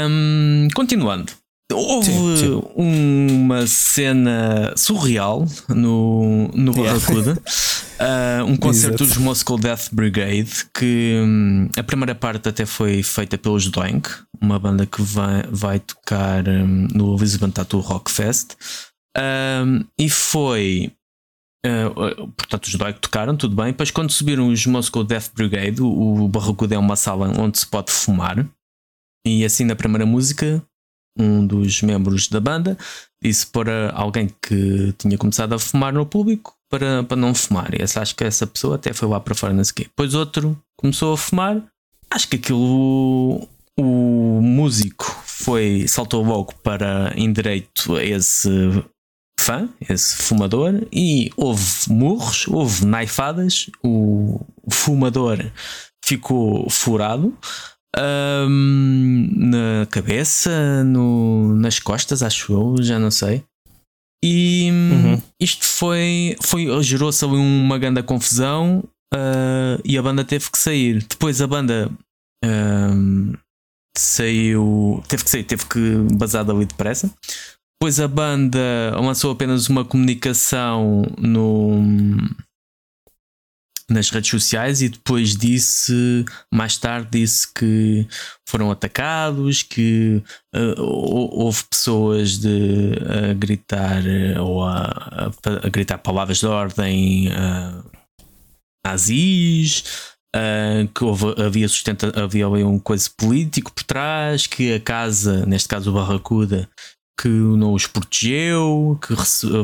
[0.08, 1.32] Um, continuando.
[1.72, 2.62] Houve sim, sim.
[2.76, 7.40] uma cena surreal no, no Barracuda,
[8.00, 8.44] yeah.
[8.44, 13.38] uh, um concerto dos Moscow Death Brigade, que um, a primeira parte até foi feita
[13.38, 14.08] pelos Doink,
[14.40, 18.56] uma banda que vai, vai tocar um, no Lisbon Tattoo Rock Fest,
[19.16, 20.92] um, e foi.
[21.64, 23.66] Uh, portanto, os Doink tocaram, tudo bem.
[23.66, 27.66] Depois, quando subiram os Moscow Death Brigade, o, o Barracuda é uma sala onde se
[27.66, 28.46] pode fumar.
[29.24, 30.62] E assim, na primeira música,
[31.18, 32.76] um dos membros da banda
[33.22, 37.74] disse para alguém que tinha começado a fumar no público para, para não fumar.
[37.74, 39.82] E essa, acho que essa pessoa até foi lá para fora, não sei o quê.
[39.84, 41.62] Depois outro começou a fumar.
[42.10, 43.48] Acho que aquilo.
[43.78, 48.50] O músico foi, saltou logo para em direito a esse
[49.40, 53.70] fã, esse fumador, e houve murros, houve naifadas.
[53.82, 54.40] O
[54.70, 55.38] fumador
[56.04, 57.36] ficou furado
[57.98, 63.44] um, na cabeça, no, nas costas, acho eu, já não sei.
[64.24, 65.22] E uhum.
[65.40, 71.04] isto foi, foi gerou-se ali uma grande confusão uh, e a banda teve que sair.
[71.04, 71.90] Depois a banda
[72.44, 73.38] uh,
[73.96, 77.12] saiu, teve que sair, teve que basar dali depressa.
[77.80, 81.82] Depois a banda lançou apenas uma comunicação no
[83.92, 88.06] nas redes sociais e depois disse, mais tarde, disse que
[88.48, 90.22] foram atacados, que
[90.54, 92.92] uh, houve pessoas de
[93.30, 94.02] a gritar
[94.40, 97.84] ou a, a, a, gritar palavras de ordem uh,
[98.84, 100.12] nazis.
[100.34, 105.68] Uh, que houve, havia sustenta, havia um coisa político por trás, que a casa, neste
[105.68, 106.66] caso o Barracuda,
[107.20, 109.14] que não os protegeu, que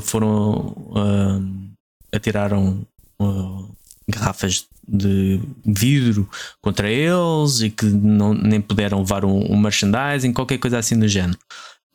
[0.03, 1.69] foram uh,
[2.15, 2.87] atiraram
[3.21, 3.78] uh,
[4.09, 6.29] garrafas de vidro
[6.63, 11.07] contra eles e que não, nem puderam levar um, um merchandising, qualquer coisa assim do
[11.07, 11.39] género.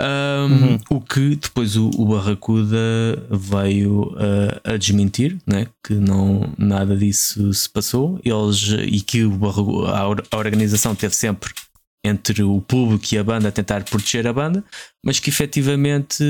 [0.01, 0.79] Um, uhum.
[0.89, 2.77] O que depois o, o Barracuda
[3.29, 5.67] veio uh, a desmentir, né?
[5.83, 11.53] que não, nada disso se passou, eles, e que o a, a organização teve sempre
[12.05, 14.63] entre o público e a banda a tentar proteger a banda,
[15.05, 16.23] mas que efetivamente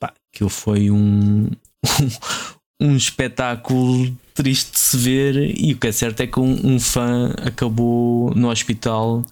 [0.00, 1.48] pá, que foi um,
[2.80, 6.80] um espetáculo triste de se ver e o que é certo é que um, um
[6.80, 9.24] fã acabou no hospital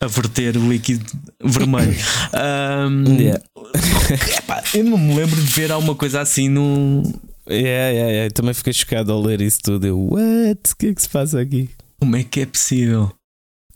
[0.00, 1.04] a verter o líquido
[1.42, 1.96] vermelho.
[2.34, 3.42] Um, yeah.
[4.36, 7.02] epá, eu não me lembro de ver alguma coisa assim num.
[7.48, 8.34] Yeah, yeah, yeah.
[8.34, 9.86] Também fiquei chocado ao ler isso tudo.
[9.86, 10.72] Eu, what?
[10.72, 11.70] O que é que se passa aqui?
[11.98, 13.10] Como é que é possível?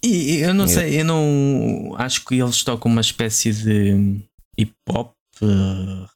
[0.04, 0.82] E eu não yeah.
[0.82, 4.20] sei, eu não acho que eles tocam uma espécie de
[4.58, 6.08] hip hop, rap.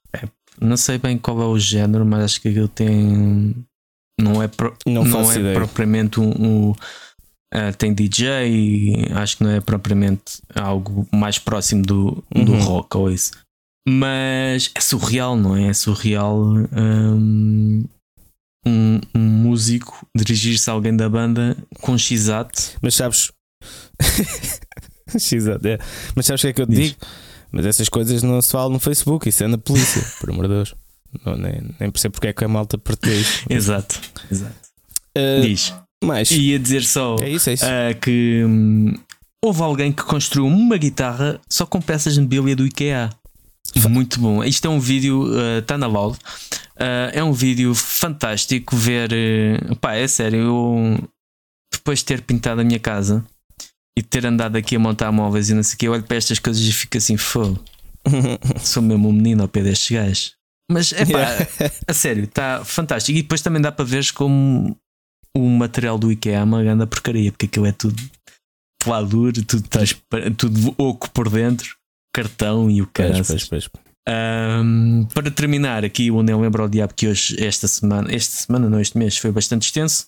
[0.60, 3.54] Não sei bem qual é o género, mas acho que aquilo tem
[4.20, 6.30] não é, pro, não, não é propriamente um.
[6.30, 12.44] um uh, tem DJ, acho que não é propriamente algo mais próximo do, uhum.
[12.44, 13.32] do rock ou isso.
[13.88, 15.68] Mas é surreal, não é?
[15.68, 17.84] É surreal um,
[18.66, 22.26] um, um músico dirigir-se a alguém da banda com x
[22.82, 23.30] Mas sabes.
[25.16, 25.78] x é.
[26.16, 26.96] Mas sabes o que é que eu te digo?
[27.56, 30.54] Mas essas coisas não se falam no Facebook, isso é na polícia, por amor de
[30.54, 30.74] Deus.
[31.24, 33.98] Não, nem, nem percebo porque é que a malta partilha exato,
[34.30, 34.54] exato.
[35.16, 35.74] Uh, Diz.
[36.04, 37.64] Mas ia dizer só é isso, é isso.
[37.64, 38.92] Uh, que hum,
[39.42, 43.08] houve alguém que construiu uma guitarra só com peças de mobília do IKEA.
[43.88, 44.44] Muito bom.
[44.44, 45.26] Isto é um vídeo,
[45.58, 46.12] está uh, na LOL.
[46.12, 49.10] Uh, é um vídeo fantástico ver.
[49.12, 50.40] Uh, pá, é sério.
[50.40, 51.08] Eu,
[51.72, 53.24] depois de ter pintado a minha casa
[53.98, 56.16] e ter andado aqui a montar móveis e não sei o que, eu olho para
[56.16, 57.62] estas coisas e fico assim, fogo.
[58.60, 60.34] Sou mesmo um menino ao pé destes gajos.
[60.70, 61.48] Mas é pá, yeah.
[61.86, 63.16] a sério, está fantástico.
[63.18, 64.76] E depois também dá para ver como
[65.36, 68.02] o material do IKEA é uma grande porcaria, porque aquilo é tudo
[68.82, 69.68] peladuro, tudo,
[70.36, 71.76] tudo oco por dentro,
[72.12, 73.22] cartão e o cara.
[74.08, 78.70] Um, para terminar aqui, o Neo lembra o diabo que hoje, esta semana, esta semana,
[78.70, 80.06] não, este mês foi bastante extenso.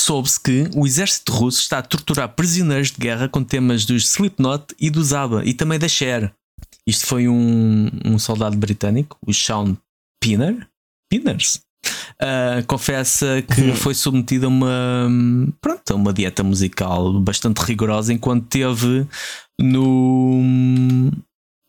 [0.00, 4.74] Soube-se que o exército russo está a torturar prisioneiros de guerra com temas dos Slipknot
[4.78, 6.32] e do Zaba e também da Cher.
[6.86, 9.76] Isto foi um, um soldado britânico, o Sean
[10.22, 10.66] Pinner,
[11.10, 11.60] Pinners,
[12.22, 13.76] uh, confessa que uhum.
[13.76, 15.08] foi submetido a uma,
[15.60, 19.06] pronto, a uma dieta musical bastante rigorosa enquanto teve
[19.60, 20.40] no.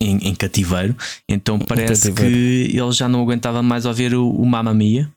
[0.02, 0.96] Em, em cativeiro,
[1.28, 5.12] então parece que ele já não aguentava mais ouvir o, o Mamma Mia.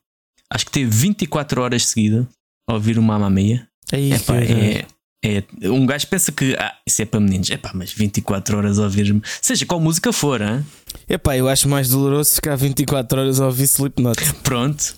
[0.53, 2.27] Acho que teve 24 horas seguidas
[2.69, 3.67] ouvir o Mamma Mia.
[3.93, 4.85] É, isso, é,
[5.25, 8.79] é, um gajo pensa que ah, isso é para meninos, é pá, mas 24 horas
[8.81, 10.65] a ouvir, seja qual música for, hein?
[11.09, 14.19] é pá, eu acho mais doloroso ficar 24 horas a ouvir Slipknot.
[14.43, 14.97] Pronto,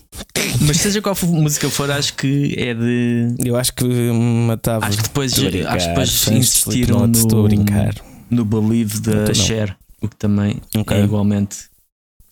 [0.62, 3.35] mas seja qual música for, acho que é de.
[3.45, 4.87] Eu acho que matava.
[4.87, 7.95] Acho que depois, brincar, acho que depois insistiram no, estou a brincar.
[8.31, 10.99] no Believe da Cher, o que também okay.
[10.99, 11.57] é igualmente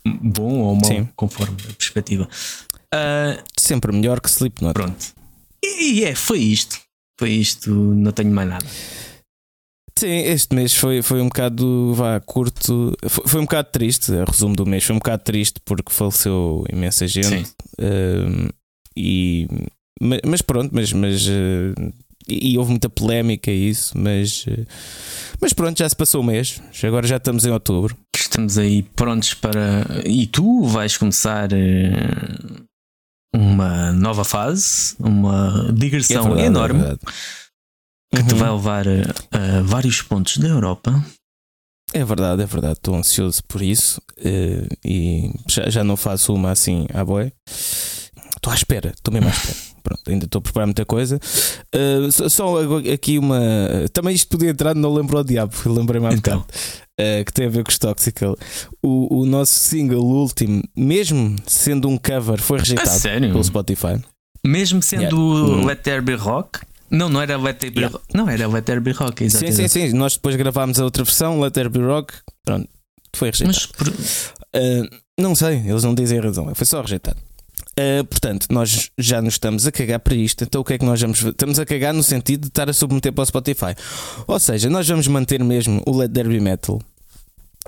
[0.04, 1.08] bom ou mau, Sim.
[1.14, 2.28] conforme a perspectiva.
[2.94, 4.72] Uh, Sempre melhor que Slipknot.
[4.72, 5.21] Pronto.
[5.64, 6.80] E é, foi isto
[7.22, 8.66] foi isto, não tenho mais nada.
[9.96, 14.24] Sim, este mês foi, foi um bocado vá, curto, foi, foi um bocado triste, a
[14.24, 17.52] resumo do mês, foi um bocado triste porque faleceu imensa gente.
[17.78, 18.52] Uh,
[18.96, 19.46] e,
[20.24, 21.92] mas, pronto, mas, mas uh,
[22.26, 24.66] e, houve muita polémica isso, mas, uh,
[25.40, 27.96] mas pronto, já se passou o mês, agora já estamos em outubro.
[28.16, 30.02] Estamos aí prontos para.
[30.06, 31.48] E tu vais começar
[33.34, 36.80] uma nova fase, uma digressão É verdade, enorme
[38.14, 38.38] é que te Uhum.
[38.38, 41.02] vai levar a, a vários pontos da Europa.
[41.94, 42.74] É verdade, é verdade.
[42.74, 47.32] Estou ansioso por isso eh, e já, já não faço uma assim à boia.
[48.42, 49.54] Estou à espera, estou mesmo à espera.
[49.84, 51.20] Pronto, ainda estou a preparar muita coisa.
[51.72, 52.56] Eh, só,
[52.92, 53.38] aqui uma.
[53.92, 56.40] Também isto podia entrar Não Lembro ao Diabo, lembrei-me há Então.
[56.40, 56.52] bocado.
[56.98, 58.36] eh, que tem a ver com os Toxical.
[58.82, 64.00] O, o nosso single, o último, mesmo sendo um cover, foi rejeitado pelo Spotify.
[64.44, 65.02] Mesmo sendo
[65.44, 65.66] Yeah.
[65.68, 66.60] Let There Be Rock?
[66.90, 67.96] Não, não era Let There Be Yeah.
[67.96, 68.06] Rock.
[68.12, 69.68] Não, era Let There Be Rock, Sim, exatamente.
[69.68, 69.96] sim, sim.
[69.96, 72.12] Nós depois gravámos a outra versão, Let There Be Rock.
[72.44, 72.68] Pronto,
[73.14, 73.56] foi rejeitado.
[73.56, 73.88] Mas por-
[74.54, 74.86] Uh,
[75.18, 77.16] não sei, eles não dizem a razão, foi só rejeitado.
[77.72, 80.44] Uh, portanto, nós já nos estamos a cagar para isto.
[80.44, 81.30] Então, o que é que nós vamos fazer?
[81.30, 83.74] Estamos a cagar no sentido de estar a submeter para o Spotify.
[84.26, 86.80] Ou seja, nós vamos manter mesmo o Let There Be Metal.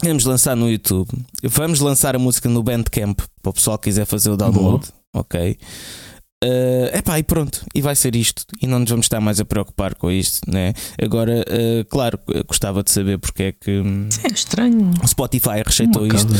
[0.03, 1.09] Vamos lançar no YouTube.
[1.43, 4.89] Vamos lançar a música no Bandcamp para o pessoal que quiser fazer o download.
[5.13, 5.57] Ok.
[6.47, 8.45] É epá, e pronto, e vai ser isto.
[8.61, 10.73] E não nos vamos estar mais a preocupar com isto, né?
[11.03, 14.91] Agora, uh, claro, gostava de saber porque é que hum, é estranho.
[15.03, 16.33] o Spotify rejeitou isto.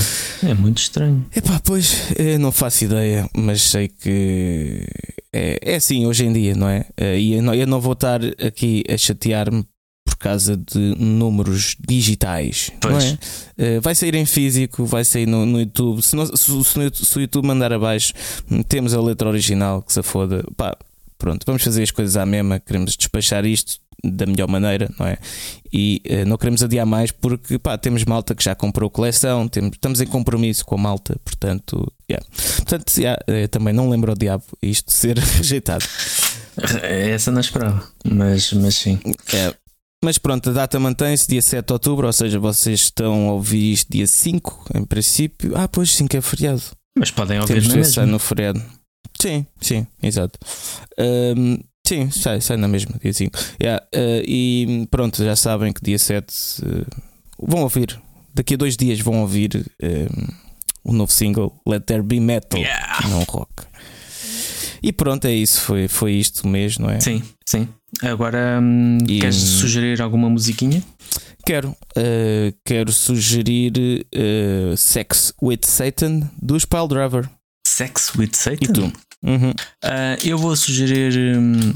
[0.47, 1.25] É muito estranho.
[1.35, 4.87] Epá, pois, eu não faço ideia, mas sei que
[5.33, 6.85] é, é assim hoje em dia, não é?
[6.97, 9.65] Eh, E eu não, eu não vou estar aqui a chatear-me
[10.25, 13.05] causa de números digitais, não Pois.
[13.05, 13.19] é?
[13.59, 16.03] Eh, Vai sair em físico, vai sair no, no YouTube.
[16.03, 18.13] Se, não- se- se se o YouTube mandar abaixo,
[18.51, 20.45] hum, temos a letra original que se foda.
[20.57, 20.77] Pá,
[21.19, 25.17] pronto, vamos fazer as coisas à mesma, queremos despachar isto da melhor maneira, não é?
[25.73, 29.71] E eh, não queremos adiar mais porque pá, temos malta que já comprou coleção, temos,
[29.73, 32.27] estamos em compromisso com a malta, portanto, yeah.
[32.57, 35.85] portanto yeah, eh, também não lembro ao diabo isto ser rejeitado.
[36.83, 37.83] Essa não esperava.
[38.05, 38.99] Mas, mas sim.
[39.33, 39.55] É.
[40.05, 43.73] Mas pronto, a data mantém-se dia 7 de outubro, ou seja, vocês estão a ouvir
[43.73, 45.57] isto dia 5, em princípio.
[45.57, 46.63] Ah, pois 5 é feriado.
[46.99, 48.07] Mas podem ouvir Temos na mesma.
[48.07, 48.63] no feriado.
[49.19, 50.39] Sim, sim, exato.
[50.99, 53.39] Ahm, sim, sai, sai na mesma, dia 5.
[53.63, 56.27] Yeah, ah, e pronto, já sabem que dia 7
[56.63, 56.85] eh,
[57.39, 57.99] vão ouvir.
[58.35, 60.29] Daqui a dois dias vão ouvir ahm,
[60.85, 63.09] o novo single Let There Be Metal, Yeah.
[63.09, 63.51] não rock.
[64.83, 67.01] E pronto, é isso, foi, foi isto mesmo, não é?
[67.01, 67.67] Sim, sim.
[68.03, 70.83] Agora, hum, E- queres sugerir alguma musiquinha?
[71.47, 73.73] Quero, uh, quero sugerir
[74.15, 77.29] uh, Sex with Satan dos Pile Driver.
[77.67, 78.59] Sex with Satan?
[78.65, 78.93] E tu?
[79.23, 79.53] Uhum.
[79.83, 81.73] Ah, eu vou sugerir hum,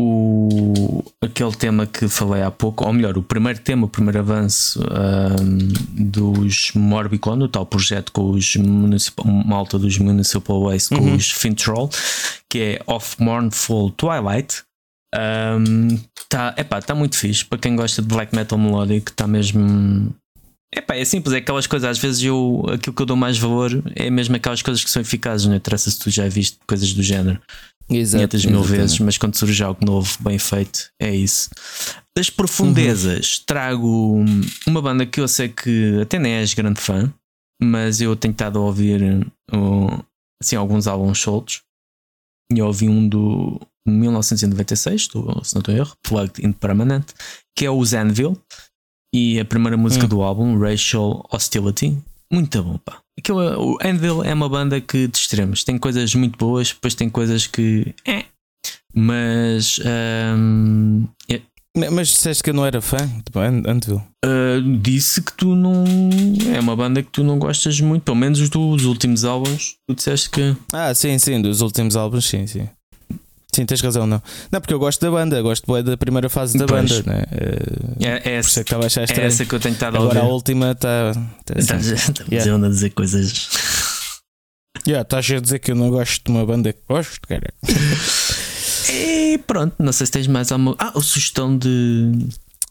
[0.00, 4.80] o, aquele tema que falei há pouco, ou melhor, o primeiro tema, o primeiro avanço
[4.80, 11.16] hum, dos Morbicon, o tal projeto com os municipal, malta dos Municipal Waste, com Uhum.
[11.16, 11.90] os Fintroll,
[12.48, 14.62] que é Of Mournful Twilight.
[15.14, 15.98] Um,
[16.28, 16.52] tá,
[16.84, 20.14] tá muito fixe para quem gosta de black metal melódico, está mesmo.
[20.74, 23.82] Epá, é simples, é aquelas coisas, às vezes eu aquilo que eu dou mais valor
[23.96, 27.02] é mesmo aquelas coisas que são eficazes, não interessa se tu já viste coisas do
[27.02, 27.40] género
[27.90, 28.80] Exato, 500 mil exatamente.
[28.80, 31.48] vezes, mas quando surge algo novo, bem feito, é isso.
[32.14, 34.22] Das profundezas, trago
[34.66, 37.12] uma banda que eu sei que até nem és grande fã,
[37.62, 39.02] mas eu tenho estado a ouvir
[39.54, 40.04] uh,
[40.42, 41.62] assim, alguns álbuns soltos.
[42.52, 47.06] E eu ouvi um do 1996, do, se não estou em erro, Plugged in Permanent,
[47.56, 48.36] que é o Zanville.
[49.14, 50.08] E a primeira música Hum.
[50.08, 51.96] do álbum, Racial Hostility,
[52.30, 52.98] muito bom, pá.
[53.18, 56.94] Aquilo, é- o Anvil é uma banda que de extremos tem coisas muito boas, depois
[56.94, 57.94] tem coisas que.
[58.06, 58.26] É.
[58.94, 59.80] Mas.
[59.84, 61.40] ahm, é-
[61.76, 64.02] Ma- Mas disseste que eu não era fã de An- Anvil.
[64.24, 65.84] ah, disse que tu não.
[66.54, 69.76] É uma banda que tu não gostas muito, pelo menos dos últimos álbuns.
[69.88, 70.56] Tu disseste que.
[70.72, 72.68] Ah, sim, sim, dos últimos álbuns, sim, sim.
[73.54, 74.22] Sim, tens razão, não.
[74.52, 77.00] Não, porque eu gosto da banda, gosto da primeira fase da Pois.
[77.00, 77.24] banda, né?
[77.32, 80.00] Eh, É, é isso essa, é que achar é essa que eu tenho estado a
[80.00, 81.12] Agora a última está.
[81.44, 82.10] Tá, Estás assim.
[82.12, 82.66] estamos Yeah.
[82.66, 83.48] a dizer coisas.
[84.86, 87.52] yeah, estás a dizer que eu não gosto de uma banda que gosto, cara.
[88.90, 90.74] E pronto, não sei se tens mais alguma.
[90.78, 92.10] Ah, a sugestão de.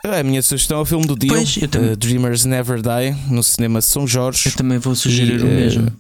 [0.03, 3.82] A minha sugestão é o filme do Dio, Pois, eh, Dreamers Never Die, no cinema
[3.82, 4.49] São Jorge.
[4.49, 5.91] Eu também vou sugerir E, o eh, mesmo.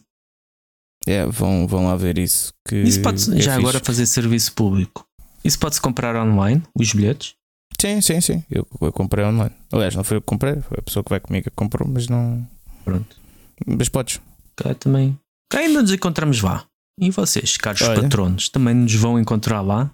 [1.07, 2.53] É, vão, vão lá ver isso.
[2.67, 3.59] Que Isso pode é já fixe.
[3.65, 5.05] agora fazer serviço público.
[5.43, 7.33] Isso pode-se comprar online, os bilhetes.
[7.79, 8.43] Sim, sim, sim.
[8.51, 9.51] Eu, eu comprei online.
[9.71, 12.07] Aliás, não foi eu que comprei, foi a pessoa que vai comigo que comprou, mas
[12.07, 12.45] não.
[12.83, 13.15] Pronto.
[13.65, 14.19] Mas podes.
[14.55, 15.17] Cá também.
[15.49, 16.65] Cá ainda nos encontramos lá.
[16.99, 18.01] E vocês, caros Olha.
[18.01, 19.91] patronos, também nos vão encontrar lá.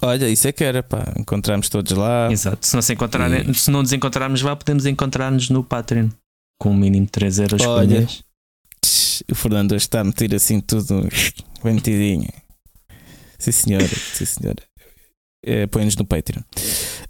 [0.00, 1.12] Olha, isso é que era, pá.
[1.18, 2.32] Encontramos todos lá.
[2.32, 2.66] Exato.
[2.66, 6.08] Se não, se, encontrarem, E- se não nos encontrarmos lá, podemos encontrar-nos no Patreon.
[6.58, 8.00] Com o mínimo de 3 euros por Olha.
[8.00, 8.22] mês.
[9.30, 11.06] O Fernando hoje está a meter assim tudo
[11.64, 12.28] bem metidinho.
[13.38, 13.86] Sim, senhora.
[13.88, 14.62] Sim, senhora.
[15.44, 16.42] Eh, Põe-nos no Patreon.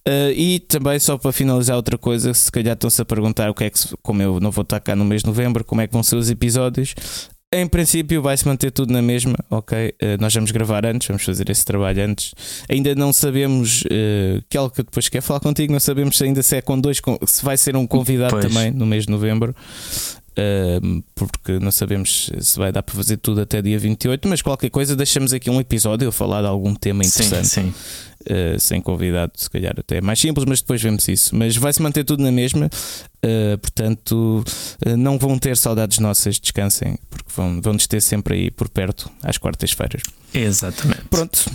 [0.04, 3.64] Eh, e também, só para finalizar, outra coisa: se calhar estão-se a perguntar o que
[3.64, 5.86] é que, se- como eu não vou estar cá no mês de novembro, como é
[5.86, 6.94] que vão ser os episódios.
[7.50, 9.94] em princípio vai-se manter tudo na mesma, ok?
[10.02, 12.34] Uh, nós vamos gravar antes, vamos fazer esse trabalho antes.
[12.68, 16.20] Ainda não sabemos, uh, que é algo que eu depois quero falar contigo, não sabemos
[16.20, 18.44] ainda se é com dois, se vai ser um convidado pois.
[18.46, 19.56] também no mês de novembro.
[21.14, 24.94] Porque não sabemos se vai dar para fazer tudo até dia 28, mas qualquer coisa
[24.94, 27.48] deixamos aqui um episódio a falar de algum tema interessante.
[27.48, 27.74] Sim, sim.
[28.20, 31.34] Uh, sem convidado, se calhar até é mais simples, mas depois vemos isso.
[31.34, 34.44] Mas vai se manter tudo na mesma, uh, portanto,
[34.86, 38.68] uh, não vão ter saudades nossas, descansem, porque vão, vão nos ter sempre aí por
[38.68, 40.02] perto às quartas-feiras.
[40.34, 41.02] Exatamente.
[41.08, 41.50] Pronto.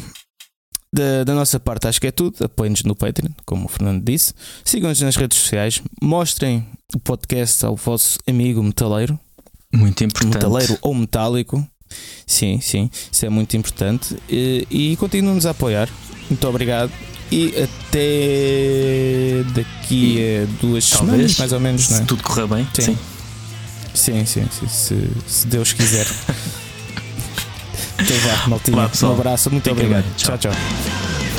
[0.93, 2.45] Da, da, nossa parte, acho que é tudo.
[2.45, 4.31] Apoiem-nos no Patreon, como o Fernando disse.
[4.63, 5.81] Sigam-nos nas redes sociais.
[5.99, 9.19] Mostrem o podcast ao vosso amigo metaleiro.
[9.73, 10.35] Muito importante.
[10.35, 11.67] Metaleiro ou metálico.
[12.27, 12.91] Sim, sim.
[13.11, 14.15] Isso é muito importante.
[14.29, 15.89] E, e continuem-nos a apoiar.
[16.29, 16.91] Muito obrigado.
[17.31, 21.87] E até daqui a duas semanas, mais ou menos.
[21.87, 22.05] Se é?
[22.05, 22.67] tudo correr bem.
[22.79, 22.95] Sim.
[23.95, 26.05] Sim, sim, sim, se, se Deus quiser.
[27.99, 28.89] então vá, maltinha.
[29.03, 30.05] Um abraço, muito obrigado.
[30.15, 30.37] tchau.
[30.37, 30.51] tchau.
[30.51, 31.32] tchau.